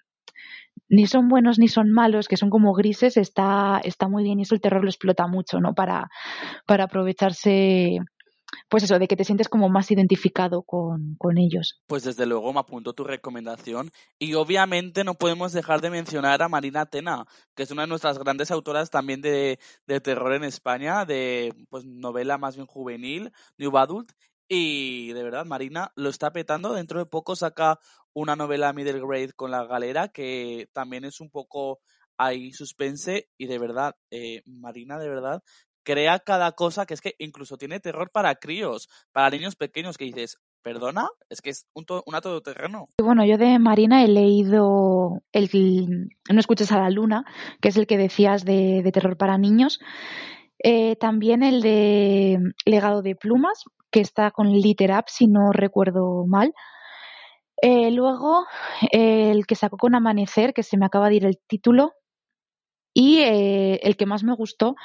ni 0.87 1.07
son 1.07 1.27
buenos 1.27 1.59
ni 1.59 1.67
son 1.67 1.91
malos, 1.91 2.29
que 2.29 2.37
son 2.37 2.49
como 2.49 2.73
grises, 2.73 3.17
está, 3.17 3.81
está 3.83 4.07
muy 4.07 4.23
bien 4.23 4.39
y 4.39 4.43
eso 4.43 4.55
el 4.55 4.61
terror 4.61 4.81
lo 4.81 4.89
explota 4.89 5.27
mucho, 5.27 5.59
¿no? 5.59 5.73
Para, 5.75 6.09
para 6.65 6.85
aprovecharse 6.85 7.99
pues 8.67 8.83
eso, 8.83 8.99
de 8.99 9.07
que 9.07 9.15
te 9.15 9.23
sientes 9.23 9.49
como 9.49 9.69
más 9.69 9.91
identificado 9.91 10.63
con, 10.63 11.15
con, 11.17 11.37
ellos. 11.37 11.81
Pues 11.87 12.03
desde 12.03 12.25
luego 12.25 12.51
me 12.53 12.59
apunto 12.59 12.93
tu 12.93 13.03
recomendación. 13.03 13.91
Y 14.17 14.33
obviamente 14.33 15.03
no 15.03 15.13
podemos 15.13 15.53
dejar 15.53 15.81
de 15.81 15.89
mencionar 15.89 16.41
a 16.41 16.49
Marina 16.49 16.81
Atena, 16.81 17.25
que 17.55 17.63
es 17.63 17.71
una 17.71 17.83
de 17.83 17.89
nuestras 17.89 18.17
grandes 18.19 18.51
autoras 18.51 18.89
también 18.89 19.21
de, 19.21 19.59
de 19.87 20.01
terror 20.01 20.33
en 20.33 20.43
España, 20.43 21.05
de 21.05 21.53
pues 21.69 21.85
novela 21.85 22.37
más 22.37 22.55
bien 22.55 22.67
juvenil, 22.67 23.31
New 23.57 23.77
Adult, 23.77 24.11
y 24.47 25.13
de 25.13 25.23
verdad 25.23 25.45
Marina 25.45 25.91
lo 25.95 26.09
está 26.09 26.31
petando, 26.31 26.73
dentro 26.73 26.97
de 26.99 27.05
poco 27.05 27.35
saca 27.35 27.79
una 28.13 28.35
novela 28.35 28.73
middle 28.73 28.99
grade 28.99 29.33
con 29.33 29.51
la 29.51 29.65
galera 29.65 30.07
que 30.07 30.67
también 30.73 31.05
es 31.05 31.21
un 31.21 31.29
poco 31.29 31.79
ahí 32.17 32.51
suspense. 32.51 33.29
Y 33.37 33.47
de 33.47 33.57
verdad, 33.59 33.95
eh, 34.11 34.41
Marina 34.45 34.97
de 34.97 35.09
verdad 35.09 35.43
crea 35.89 36.19
cada 36.19 36.51
cosa 36.51 36.85
que 36.85 36.93
es 36.93 37.01
que 37.01 37.15
incluso 37.17 37.57
tiene 37.57 37.79
terror 37.79 38.11
para 38.11 38.35
críos, 38.35 38.89
para 39.11 39.31
niños 39.31 39.55
pequeños 39.55 39.97
que 39.97 40.05
dices, 40.05 40.37
perdona, 40.61 41.07
es 41.29 41.41
que 41.41 41.49
es 41.49 41.65
un 41.73 41.85
to 41.85 42.03
una 42.05 42.21
todoterreno. 42.21 42.89
Bueno, 43.01 43.25
yo 43.25 43.39
de 43.39 43.57
Marina 43.57 44.03
he 44.03 44.07
leído 44.07 45.23
el 45.31 45.49
No 46.31 46.39
escuches 46.39 46.71
a 46.71 46.79
la 46.79 46.91
luna, 46.91 47.25
que 47.59 47.69
es 47.69 47.77
el 47.77 47.87
que 47.87 47.97
decías 47.97 48.45
de, 48.45 48.87
terror 48.93 49.17
para 49.17 49.39
niños. 49.39 49.79
Eh, 50.63 50.95
también 50.97 51.41
el 51.41 51.61
de 51.61 52.37
Legado 52.65 53.01
de 53.01 53.15
Plumas, 53.15 53.63
que 53.89 54.01
está 54.01 54.29
con 54.29 54.51
Literap, 54.51 55.07
si 55.07 55.25
no 55.25 55.51
recuerdo 55.51 56.23
mal. 56.27 56.53
Eh, 57.63 57.89
luego, 57.89 58.45
el 58.91 59.47
que 59.47 59.55
sacó 59.55 59.77
con 59.77 59.95
Amanecer, 59.95 60.53
que 60.53 60.61
se 60.61 60.77
me 60.77 60.85
acaba 60.85 61.09
de 61.09 61.15
ir 61.15 61.25
el 61.25 61.39
título, 61.47 61.93
y 62.99 63.19
eh, 63.19 63.79
el 63.83 63.95
que 63.95 64.05
más 64.05 64.25
me 64.25 64.35
gustó, 64.35 64.75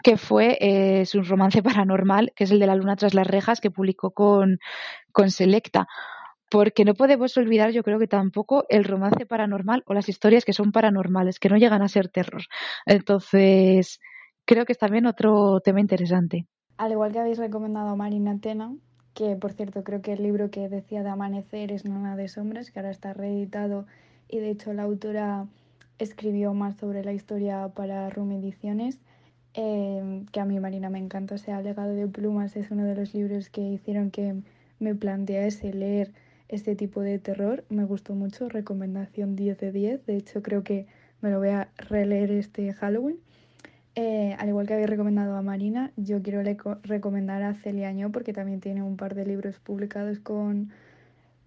que 0.00 0.16
fue 0.16 0.56
eh, 0.60 1.06
su 1.06 1.22
romance 1.22 1.60
paranormal, 1.62 2.32
que 2.36 2.44
es 2.44 2.52
el 2.52 2.60
de 2.60 2.68
La 2.68 2.76
Luna 2.76 2.94
tras 2.94 3.14
las 3.14 3.26
rejas, 3.26 3.60
que 3.60 3.72
publicó 3.72 4.12
con, 4.12 4.60
con 5.10 5.32
Selecta. 5.32 5.88
Porque 6.48 6.84
no 6.84 6.94
podemos 6.94 7.36
olvidar, 7.36 7.72
yo 7.72 7.82
creo 7.82 7.98
que 7.98 8.06
tampoco, 8.06 8.64
el 8.68 8.84
romance 8.84 9.26
paranormal 9.26 9.82
o 9.86 9.94
las 9.94 10.08
historias 10.08 10.44
que 10.44 10.52
son 10.52 10.70
paranormales, 10.70 11.40
que 11.40 11.48
no 11.48 11.56
llegan 11.56 11.82
a 11.82 11.88
ser 11.88 12.08
terror. 12.08 12.42
Entonces, 12.86 13.98
creo 14.44 14.64
que 14.66 14.74
es 14.74 14.78
también 14.78 15.06
otro 15.06 15.58
tema 15.58 15.80
interesante. 15.80 16.46
Al 16.76 16.92
igual 16.92 17.10
que 17.10 17.18
habéis 17.18 17.38
recomendado 17.38 17.88
a 17.88 17.96
Marina 17.96 18.38
Tena, 18.40 18.72
que 19.14 19.34
por 19.34 19.52
cierto 19.52 19.82
creo 19.82 20.00
que 20.00 20.12
el 20.12 20.22
libro 20.22 20.52
que 20.52 20.68
decía 20.68 21.02
de 21.02 21.10
Amanecer 21.10 21.72
es 21.72 21.84
Nona 21.84 22.14
de 22.14 22.28
Sombras, 22.28 22.70
que 22.70 22.78
ahora 22.78 22.90
está 22.92 23.14
reeditado 23.14 23.86
y 24.28 24.38
de 24.38 24.50
hecho 24.50 24.72
la 24.72 24.84
autora 24.84 25.46
escribió 25.98 26.54
más 26.54 26.76
sobre 26.76 27.04
la 27.04 27.12
historia 27.12 27.68
para 27.68 28.10
Rumi 28.10 28.36
Ediciones, 28.36 28.98
eh, 29.54 30.24
que 30.32 30.40
a 30.40 30.44
mí 30.44 30.58
Marina 30.60 30.90
me 30.90 30.98
encanta, 30.98 31.36
o 31.36 31.38
sea, 31.38 31.62
Legado 31.62 31.94
de 31.94 32.06
Plumas 32.08 32.56
es 32.56 32.70
uno 32.70 32.84
de 32.84 32.94
los 32.94 33.14
libros 33.14 33.50
que 33.50 33.60
hicieron 33.60 34.10
que 34.10 34.34
me 34.80 34.94
plantease 34.94 35.72
leer 35.72 36.12
este 36.48 36.74
tipo 36.76 37.00
de 37.00 37.18
terror, 37.18 37.64
me 37.68 37.84
gustó 37.84 38.14
mucho, 38.14 38.48
recomendación 38.48 39.36
10 39.36 39.58
de 39.58 39.72
10, 39.72 40.06
de 40.06 40.16
hecho 40.16 40.42
creo 40.42 40.62
que 40.62 40.86
me 41.20 41.30
lo 41.30 41.38
voy 41.38 41.48
a 41.48 41.68
releer 41.76 42.30
este 42.32 42.72
Halloween. 42.74 43.18
Eh, 43.96 44.34
al 44.38 44.48
igual 44.48 44.66
que 44.66 44.74
había 44.74 44.88
recomendado 44.88 45.36
a 45.36 45.42
Marina, 45.42 45.92
yo 45.96 46.20
quiero 46.20 46.42
recomendar 46.82 47.42
a 47.42 47.54
Celia 47.54 47.88
Añó 47.88 48.10
porque 48.10 48.32
también 48.32 48.60
tiene 48.60 48.82
un 48.82 48.96
par 48.96 49.14
de 49.14 49.24
libros 49.24 49.60
publicados 49.60 50.18
con, 50.18 50.72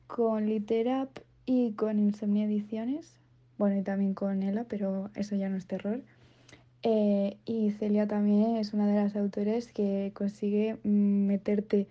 con 0.07 0.45
Literap 0.45 1.09
y 1.45 1.73
con 1.73 1.99
Insomnia 1.99 2.45
Ediciones. 2.45 3.19
Bueno, 3.57 3.79
y 3.79 3.83
también 3.83 4.13
con 4.13 4.43
Ella, 4.43 4.65
pero 4.67 5.09
eso 5.15 5.35
ya 5.35 5.49
no 5.49 5.57
es 5.57 5.67
terror. 5.67 6.01
Eh, 6.83 7.37
y 7.45 7.71
Celia 7.71 8.07
también 8.07 8.57
es 8.57 8.73
una 8.73 8.87
de 8.87 8.95
las 8.95 9.15
autores 9.15 9.73
que 9.73 10.11
consigue 10.13 10.77
meterte 10.83 11.87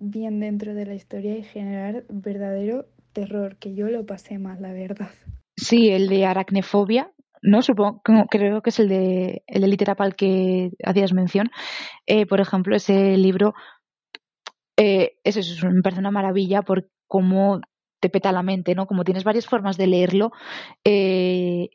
bien 0.00 0.40
dentro 0.40 0.74
de 0.74 0.86
la 0.86 0.94
historia 0.94 1.36
y 1.36 1.42
generar 1.42 2.04
verdadero 2.08 2.86
terror, 3.12 3.56
que 3.56 3.74
yo 3.74 3.88
lo 3.88 4.06
pasé 4.06 4.38
mal, 4.38 4.60
la 4.60 4.72
verdad. 4.72 5.10
Sí, 5.56 5.90
el 5.90 6.08
de 6.08 6.24
aracnefobia, 6.24 7.12
no 7.42 7.62
supongo, 7.62 8.02
creo 8.30 8.62
que 8.62 8.70
es 8.70 8.80
el 8.80 8.88
de 8.88 9.42
el 9.46 9.62
de 9.62 9.68
Literapal 9.68 10.14
que 10.16 10.70
hacías 10.84 11.12
mención. 11.12 11.50
Eh, 12.06 12.26
por 12.26 12.40
ejemplo, 12.40 12.76
ese 12.76 13.16
libro, 13.16 13.54
eh, 14.76 15.16
es, 15.24 15.64
me 15.64 15.82
parece 15.82 16.00
una 16.00 16.10
maravilla 16.10 16.62
por 16.62 16.88
cómo 17.06 17.60
te 18.00 18.10
peta 18.10 18.32
la 18.32 18.42
mente, 18.42 18.74
¿no? 18.74 18.86
Como 18.86 19.04
tienes 19.04 19.24
varias 19.24 19.46
formas 19.46 19.76
de 19.76 19.86
leerlo, 19.86 20.32
eh, 20.84 21.70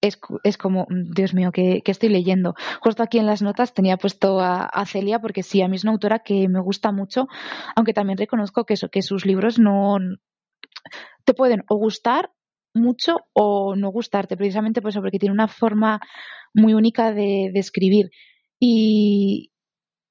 es, 0.00 0.18
es, 0.44 0.56
como, 0.56 0.86
Dios 0.90 1.34
mío, 1.34 1.52
¿qué, 1.52 1.82
estoy 1.84 2.08
leyendo? 2.08 2.54
Justo 2.80 3.02
aquí 3.02 3.18
en 3.18 3.26
las 3.26 3.42
notas 3.42 3.74
tenía 3.74 3.98
puesto 3.98 4.40
a, 4.40 4.84
Celia 4.86 5.20
porque 5.20 5.42
sí, 5.42 5.60
a 5.62 5.68
mí 5.68 5.76
es 5.76 5.84
una 5.84 5.92
autora 5.92 6.20
que 6.20 6.48
me 6.48 6.60
gusta 6.60 6.90
mucho, 6.92 7.28
aunque 7.76 7.92
también 7.92 8.18
reconozco 8.18 8.64
que, 8.64 8.74
eso, 8.74 8.88
que 8.88 9.02
sus 9.02 9.26
libros 9.26 9.58
no 9.58 9.98
te 11.24 11.34
pueden 11.34 11.64
o 11.68 11.76
gustar 11.76 12.30
mucho 12.74 13.18
o 13.34 13.76
no 13.76 13.90
gustarte, 13.90 14.36
precisamente 14.36 14.80
por 14.80 14.90
eso, 14.90 15.00
porque 15.00 15.18
tiene 15.18 15.34
una 15.34 15.48
forma 15.48 16.00
muy 16.54 16.74
única 16.74 17.12
de, 17.12 17.50
escribir. 17.54 18.10
Y, 18.58 19.52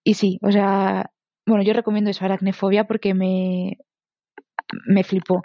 y 0.03 0.13
sí, 0.15 0.39
o 0.43 0.51
sea, 0.51 1.11
bueno, 1.47 1.63
yo 1.63 1.73
recomiendo 1.73 2.11
eso, 2.11 2.25
Aracnefobia, 2.25 2.85
porque 2.85 3.13
me, 3.13 3.77
me 4.87 5.03
flipó. 5.03 5.41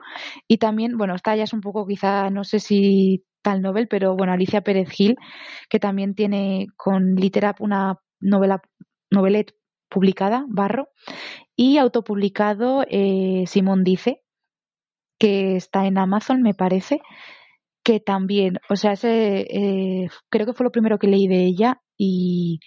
Y 0.49 0.59
también, 0.59 0.97
bueno, 0.97 1.15
esta 1.15 1.37
ya 1.37 1.45
es 1.45 1.53
un 1.53 1.61
poco 1.61 1.87
quizá, 1.87 2.31
no 2.31 2.45
sé 2.45 2.61
si 2.61 3.25
tal 3.43 3.63
novel, 3.63 3.89
pero 3.89 4.17
bueno, 4.17 4.33
Alicia 4.33 4.63
Pérez 4.63 4.89
Gil, 4.91 5.17
que 5.69 5.79
también 5.79 6.15
tiene 6.15 6.67
con 6.77 7.15
Literap 7.15 7.61
una 7.61 7.99
novela, 8.21 8.63
novelet 9.11 9.55
publicada, 9.91 10.45
Barro, 10.49 10.89
y 11.57 11.79
autopublicado 11.79 12.85
eh, 12.89 13.45
Simón 13.47 13.85
Dice, 13.85 14.23
que 15.19 15.57
está 15.57 15.87
en 15.87 15.99
Amazon, 15.99 16.43
me 16.43 16.55
parece, 16.55 17.01
que 17.85 18.01
también, 18.01 18.59
o 18.71 18.77
sea, 18.77 18.93
ese, 18.93 19.41
eh, 19.43 20.09
creo 20.31 20.47
que 20.47 20.55
fue 20.55 20.65
lo 20.65 20.73
primero 20.73 20.99
que 20.99 21.07
leí 21.07 21.29
de 21.29 21.45
ella 21.45 21.83
y, 21.99 22.61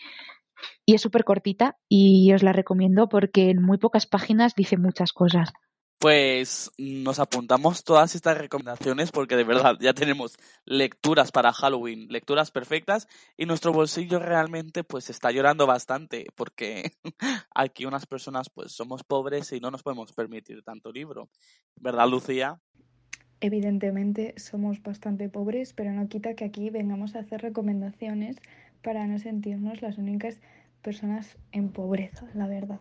y 0.86 0.96
es 0.96 1.02
súper 1.02 1.24
cortita 1.24 1.78
y 1.90 2.32
os 2.34 2.44
la 2.44 2.54
recomiendo 2.54 3.10
porque 3.10 3.50
en 3.50 3.62
muy 3.62 3.78
pocas 3.78 4.06
páginas 4.06 4.54
dice 4.56 4.78
muchas 4.78 5.12
cosas. 5.12 5.52
Pues 6.00 6.72
nos 6.78 7.18
apuntamos 7.18 7.84
todas 7.84 8.14
estas 8.14 8.38
recomendaciones 8.38 9.12
porque 9.12 9.36
de 9.36 9.44
verdad 9.44 9.78
ya 9.80 9.94
tenemos 9.94 10.38
lecturas 10.64 11.32
para 11.32 11.52
Halloween, 11.52 12.08
lecturas 12.10 12.52
perfectas 12.52 13.08
y 13.36 13.48
nuestro 13.48 13.74
bolsillo 13.74 14.20
realmente 14.20 14.84
pues 14.84 15.10
está 15.10 15.32
llorando 15.32 15.66
bastante 15.66 16.28
porque 16.36 16.92
aquí 17.56 17.86
unas 17.86 18.06
personas 18.06 18.52
pues 18.52 18.74
somos 18.74 19.04
pobres 19.04 19.52
y 19.54 19.60
no 19.60 19.72
nos 19.72 19.82
podemos 19.82 20.14
permitir 20.14 20.62
tanto 20.62 20.92
libro. 20.92 21.30
¿Verdad, 21.76 22.08
Lucía? 22.08 22.62
Evidentemente 23.40 24.36
somos 24.38 24.84
bastante 24.84 25.30
pobres, 25.30 25.74
pero 25.74 25.92
no 25.94 26.08
quita 26.10 26.36
que 26.36 26.46
aquí 26.46 26.70
vengamos 26.70 27.16
a 27.16 27.20
hacer 27.20 27.42
recomendaciones 27.42 28.38
para 28.84 29.08
no 29.08 29.18
sentirnos 29.18 29.82
las 29.82 29.98
únicas 29.98 30.40
personas 30.84 31.38
en 31.52 31.72
pobreza, 31.72 32.28
la 32.36 32.46
verdad 32.46 32.80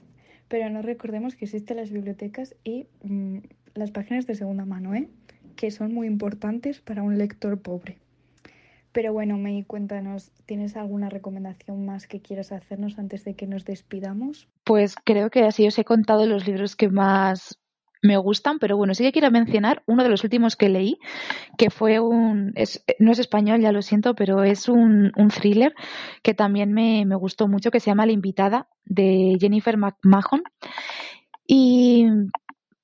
pero 0.48 0.70
no 0.70 0.82
recordemos 0.82 1.34
que 1.34 1.46
existen 1.46 1.76
las 1.76 1.90
bibliotecas 1.90 2.54
y 2.64 2.86
mm, 3.02 3.38
las 3.74 3.90
páginas 3.90 4.26
de 4.26 4.34
segunda 4.34 4.64
mano, 4.64 4.94
¿eh? 4.94 5.08
que 5.56 5.70
son 5.70 5.92
muy 5.92 6.06
importantes 6.06 6.80
para 6.80 7.02
un 7.02 7.18
lector 7.18 7.60
pobre. 7.60 7.98
Pero 8.92 9.12
bueno, 9.12 9.36
May, 9.36 9.62
cuéntanos, 9.64 10.30
¿tienes 10.46 10.76
alguna 10.76 11.10
recomendación 11.10 11.84
más 11.84 12.06
que 12.06 12.20
quieras 12.20 12.52
hacernos 12.52 12.98
antes 12.98 13.24
de 13.24 13.34
que 13.34 13.46
nos 13.46 13.64
despidamos? 13.66 14.48
Pues 14.64 14.94
creo 15.04 15.28
que 15.28 15.42
así 15.42 15.66
os 15.66 15.78
he 15.78 15.84
contado 15.84 16.24
los 16.26 16.46
libros 16.46 16.76
que 16.76 16.88
más 16.88 17.58
me 18.06 18.16
gustan, 18.16 18.58
pero 18.58 18.76
bueno, 18.76 18.94
sí 18.94 19.02
que 19.04 19.12
quiero 19.12 19.30
mencionar 19.30 19.82
uno 19.86 20.02
de 20.02 20.08
los 20.08 20.24
últimos 20.24 20.56
que 20.56 20.68
leí, 20.68 20.98
que 21.58 21.70
fue 21.70 22.00
un, 22.00 22.54
no 22.98 23.12
es 23.12 23.18
español, 23.18 23.60
ya 23.60 23.72
lo 23.72 23.82
siento, 23.82 24.14
pero 24.14 24.42
es 24.42 24.68
un, 24.68 25.12
thriller 25.34 25.74
que 26.22 26.34
también 26.34 26.72
me, 26.72 27.04
gustó 27.16 27.48
mucho, 27.48 27.70
que 27.70 27.80
se 27.80 27.90
llama 27.90 28.06
La 28.06 28.12
invitada, 28.12 28.68
de 28.84 29.36
Jennifer 29.40 29.76
McMahon. 29.76 30.42
Y 31.46 32.06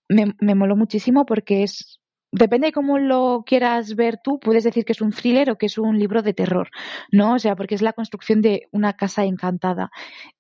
me, 0.09 0.35
me 0.41 0.55
moló 0.55 0.77
muchísimo 0.77 1.25
porque 1.25 1.63
es, 1.63 2.01
depende 2.33 2.69
de 2.69 2.73
cómo 2.73 2.99
lo 2.99 3.45
quieras 3.47 3.95
ver 3.95 4.19
tú, 4.23 4.41
puedes 4.41 4.65
decir 4.65 4.85
que 4.85 4.93
es 4.93 5.01
un 5.01 5.13
thriller 5.13 5.51
o 5.51 5.57
que 5.57 5.67
es 5.67 5.79
un 5.79 5.99
libro 5.99 6.23
de 6.23 6.35
terror, 6.35 6.71
¿no? 7.13 7.35
O 7.35 7.39
sea, 7.39 7.55
porque 7.55 7.75
es 7.75 7.83
la 7.83 7.93
construcción 7.93 8.41
de 8.41 8.69
una 8.73 8.95
casa 8.95 9.25
encantada. 9.25 9.91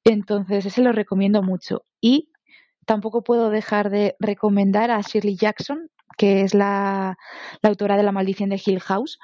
Entonces, 0.02 0.66
ese 0.66 0.82
lo 0.82 0.92
recomiendo 0.92 1.42
mucho. 1.42 1.84
Y 2.00 2.31
tampoco 2.86 3.22
puedo 3.22 3.50
dejar 3.50 3.90
de 3.90 4.16
recomendar 4.18 4.90
a 4.90 5.00
Shirley 5.00 5.36
Jackson, 5.36 5.90
que 6.16 6.42
es 6.42 6.54
la, 6.54 7.16
autora 7.62 7.96
de 7.96 8.02
La 8.02 8.12
maldición 8.12 8.50
de 8.50 8.60
Hill 8.64 8.80
House, 8.80 9.18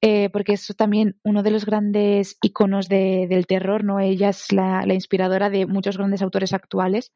eh, 0.00 0.28
porque 0.30 0.52
es 0.52 0.66
también 0.76 1.18
uno 1.24 1.42
de 1.42 1.50
los 1.50 1.64
grandes 1.64 2.36
iconos 2.42 2.88
del 2.88 3.46
terror, 3.46 3.84
¿no? 3.84 3.98
Ella 4.00 4.28
es 4.28 4.52
la, 4.52 4.84
inspiradora 4.92 5.50
de 5.50 5.66
muchos 5.66 5.96
grandes 5.96 6.22
autores 6.22 6.52
actuales. 6.52 7.12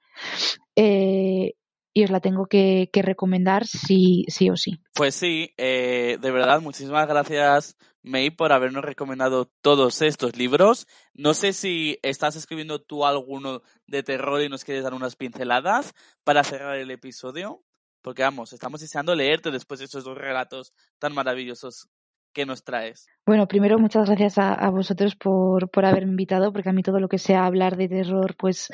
Eh, 0.76 1.54
y 1.92 2.04
os 2.04 2.10
la 2.10 2.20
tengo 2.20 2.46
que, 2.46 2.88
recomendar 2.94 3.66
sí, 3.66 4.24
sí 4.28 4.48
o 4.48 4.56
sí. 4.56 4.80
Pues 4.94 5.14
sí, 5.14 5.52
eh, 5.56 6.18
de 6.20 6.30
verdad, 6.30 6.60
muchísimas 6.60 7.06
gracias 7.08 7.76
May 8.02 8.30
por 8.30 8.52
habernos 8.52 8.84
recomendado 8.84 9.46
todos 9.60 10.02
estos 10.02 10.36
libros. 10.36 10.86
No 11.14 11.34
sé 11.34 11.52
si 11.52 11.98
estás 12.02 12.36
escribiendo 12.36 12.80
tú 12.80 13.04
alguno 13.04 13.62
de 13.86 14.02
terror 14.02 14.40
y 14.40 14.48
nos 14.48 14.64
quieres 14.64 14.84
dar 14.84 14.94
unas 14.94 15.16
pinceladas 15.16 15.94
para 16.24 16.44
cerrar 16.44 16.76
el 16.76 16.90
episodio. 16.90 17.62
Porque 18.02 18.22
vamos, 18.22 18.52
estamos 18.52 18.80
deseando 18.80 19.14
leerte 19.14 19.50
después 19.50 19.80
de 19.80 19.86
esos 19.86 20.04
dos 20.04 20.16
relatos 20.16 20.72
tan 20.98 21.14
maravillosos 21.14 21.88
que 22.32 22.46
nos 22.46 22.64
traes. 22.64 23.08
Bueno, 23.26 23.46
primero 23.46 23.78
muchas 23.78 24.08
gracias 24.08 24.38
a, 24.38 24.68
vosotros 24.70 25.16
por, 25.16 25.70
por, 25.70 25.84
haberme 25.84 26.12
invitado, 26.12 26.52
porque 26.52 26.68
a 26.68 26.72
mí 26.72 26.82
todo 26.82 27.00
lo 27.00 27.08
que 27.08 27.18
sea 27.18 27.44
hablar 27.44 27.76
de 27.76 27.88
terror, 27.88 28.36
pues, 28.38 28.68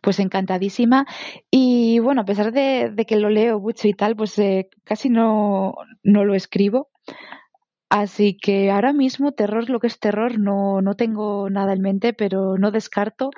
pues 0.00 0.18
encantadísima. 0.18 1.06
Y 1.50 1.98
bueno, 2.00 2.22
a 2.22 2.24
pesar 2.24 2.52
de, 2.52 2.94
que 3.06 3.16
lo 3.16 3.30
leo 3.30 3.60
mucho 3.60 3.88
y 3.88 3.94
tal, 3.94 4.16
pues 4.16 4.38
eh, 4.38 4.68
casi 4.84 5.10
no, 5.10 5.74
no 6.02 6.24
lo 6.24 6.34
escribo. 6.34 6.90
Así 7.94 8.38
que 8.38 8.70
ahora 8.70 8.94
mismo 8.94 9.32
terror, 9.32 9.68
lo 9.68 9.78
que 9.78 9.86
es 9.86 10.00
terror, 10.00 10.38
no, 10.38 10.80
no 10.80 10.94
tengo 10.94 11.50
nada 11.50 11.74
en 11.74 11.82
mente, 11.82 12.14
pero 12.14 12.56
no 12.56 12.70
descarto 12.70 13.28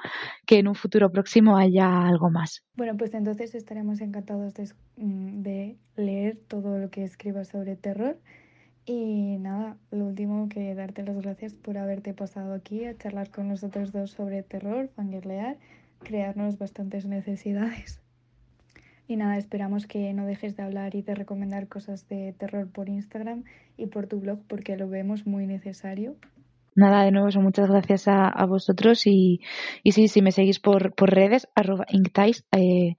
que 0.46 0.60
en 0.60 0.68
un 0.68 0.76
futuro 0.76 1.10
próximo 1.10 1.56
haya 1.56 2.06
algo 2.06 2.30
más. 2.30 2.64
Bueno, 2.76 2.96
pues 2.96 3.14
entonces 3.14 3.56
estaremos 3.56 4.00
encantados 4.00 4.54
de, 4.54 4.70
mm, 4.96 5.42
de 5.42 5.76
leer 5.96 6.38
todo 6.46 6.78
lo 6.78 6.88
que 6.88 7.02
escribas 7.02 7.48
sobre 7.48 7.74
terror. 7.74 8.16
Y 8.86 9.38
nada, 9.38 9.76
lo 9.90 10.04
último 10.04 10.48
que 10.48 10.72
darte 10.76 11.02
las 11.02 11.20
gracias 11.20 11.52
por 11.52 11.76
haberte 11.76 12.14
pasado 12.14 12.54
aquí 12.54 12.84
a 12.84 12.96
charlar 12.96 13.30
con 13.30 13.48
nosotros 13.48 13.90
dos 13.90 14.12
sobre 14.12 14.44
terror, 14.44 14.88
fangirlear, 14.94 15.58
crearnos 15.98 16.58
bastantes 16.58 17.06
necesidades. 17.06 18.03
Y 19.06 19.16
nada, 19.16 19.36
esperamos 19.36 19.86
que 19.86 20.12
no 20.14 20.24
dejes 20.24 20.56
de 20.56 20.62
hablar 20.62 20.94
y 20.94 21.02
de 21.02 21.14
recomendar 21.14 21.68
cosas 21.68 22.08
de 22.08 22.34
terror 22.38 22.70
por 22.72 22.88
Instagram 22.88 23.44
y 23.76 23.86
por 23.86 24.06
tu 24.06 24.20
blog 24.20 24.40
porque 24.48 24.76
lo 24.76 24.88
vemos 24.88 25.26
muy 25.26 25.46
necesario. 25.46 26.16
Nada, 26.74 27.04
de 27.04 27.12
nuevo, 27.12 27.28
muchas 27.40 27.68
gracias 27.68 28.08
a, 28.08 28.46
vosotros 28.46 29.06
y, 29.06 29.40
y 29.84 29.92
sí, 29.92 30.08
si 30.08 30.22
me 30.22 30.32
seguís 30.32 30.58
por, 30.58 30.94
por 30.94 31.10
redes, 31.10 31.46
arroba 31.54 31.84
inktais, 31.88 32.44
eh, 32.50 32.96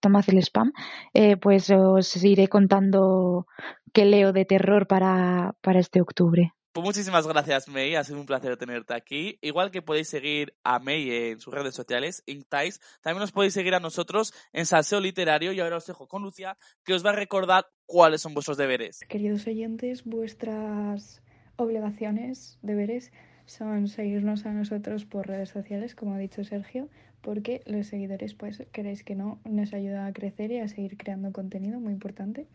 tomad 0.00 0.24
el 0.28 0.38
spam, 0.42 0.72
eh, 1.14 1.38
pues 1.38 1.70
os 1.70 2.22
iré 2.22 2.48
contando 2.48 3.46
qué 3.94 4.04
leo 4.04 4.32
de 4.32 4.44
terror 4.44 4.86
para, 4.86 5.54
para 5.62 5.78
este 5.78 6.02
octubre. 6.02 6.52
Pues 6.74 6.84
muchísimas 6.84 7.24
gracias, 7.24 7.68
May. 7.68 7.94
Ha 7.94 8.02
sido 8.02 8.18
un 8.18 8.26
placer 8.26 8.56
tenerte 8.56 8.94
aquí. 8.94 9.38
Igual 9.42 9.70
que 9.70 9.80
podéis 9.80 10.08
seguir 10.08 10.54
a 10.64 10.80
May 10.80 11.08
en 11.08 11.38
sus 11.38 11.54
redes 11.54 11.72
sociales, 11.72 12.24
Inktais, 12.26 12.80
también 13.00 13.20
nos 13.20 13.30
podéis 13.30 13.54
seguir 13.54 13.76
a 13.76 13.78
nosotros 13.78 14.34
en 14.52 14.66
Salseo 14.66 14.98
Literario. 14.98 15.52
Y 15.52 15.60
ahora 15.60 15.76
os 15.76 15.86
dejo 15.86 16.08
con 16.08 16.22
Lucia, 16.22 16.56
que 16.84 16.92
os 16.92 17.06
va 17.06 17.10
a 17.10 17.14
recordar 17.14 17.66
cuáles 17.86 18.22
son 18.22 18.34
vuestros 18.34 18.56
deberes. 18.56 19.04
Queridos 19.08 19.46
oyentes, 19.46 20.02
vuestras 20.02 21.22
obligaciones, 21.54 22.58
deberes, 22.60 23.12
son 23.46 23.86
seguirnos 23.86 24.44
a 24.44 24.50
nosotros 24.50 25.04
por 25.04 25.28
redes 25.28 25.50
sociales, 25.50 25.94
como 25.94 26.14
ha 26.14 26.18
dicho 26.18 26.42
Sergio, 26.42 26.88
porque 27.20 27.62
los 27.66 27.86
seguidores, 27.86 28.34
pues, 28.34 28.64
queréis 28.72 29.04
que 29.04 29.14
no, 29.14 29.38
nos 29.44 29.72
ayuda 29.74 30.06
a 30.06 30.12
crecer 30.12 30.50
y 30.50 30.58
a 30.58 30.66
seguir 30.66 30.96
creando 30.96 31.30
contenido, 31.30 31.78
muy 31.78 31.92
importante. 31.92 32.48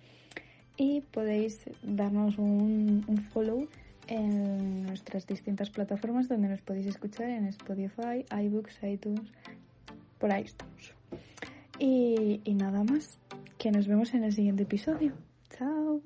Y 0.75 1.03
podéis 1.11 1.61
darnos 1.83 2.37
un, 2.37 3.05
un 3.07 3.17
follow 3.31 3.69
en 4.09 4.83
nuestras 4.83 5.27
distintas 5.27 5.69
plataformas 5.69 6.27
donde 6.27 6.49
nos 6.49 6.61
podéis 6.61 6.87
escuchar 6.87 7.29
en 7.29 7.45
Spotify, 7.45 8.25
iBooks, 8.29 8.83
iTunes, 8.83 9.31
por 10.17 10.31
estamos. 10.31 10.93
Y, 11.77 12.41
y 12.43 12.53
nada 12.55 12.83
más, 12.83 13.19
que 13.57 13.71
nos 13.71 13.87
vemos 13.87 14.13
en 14.13 14.23
el 14.23 14.33
siguiente 14.33 14.63
episodio. 14.63 15.13
Chao. 15.57 16.01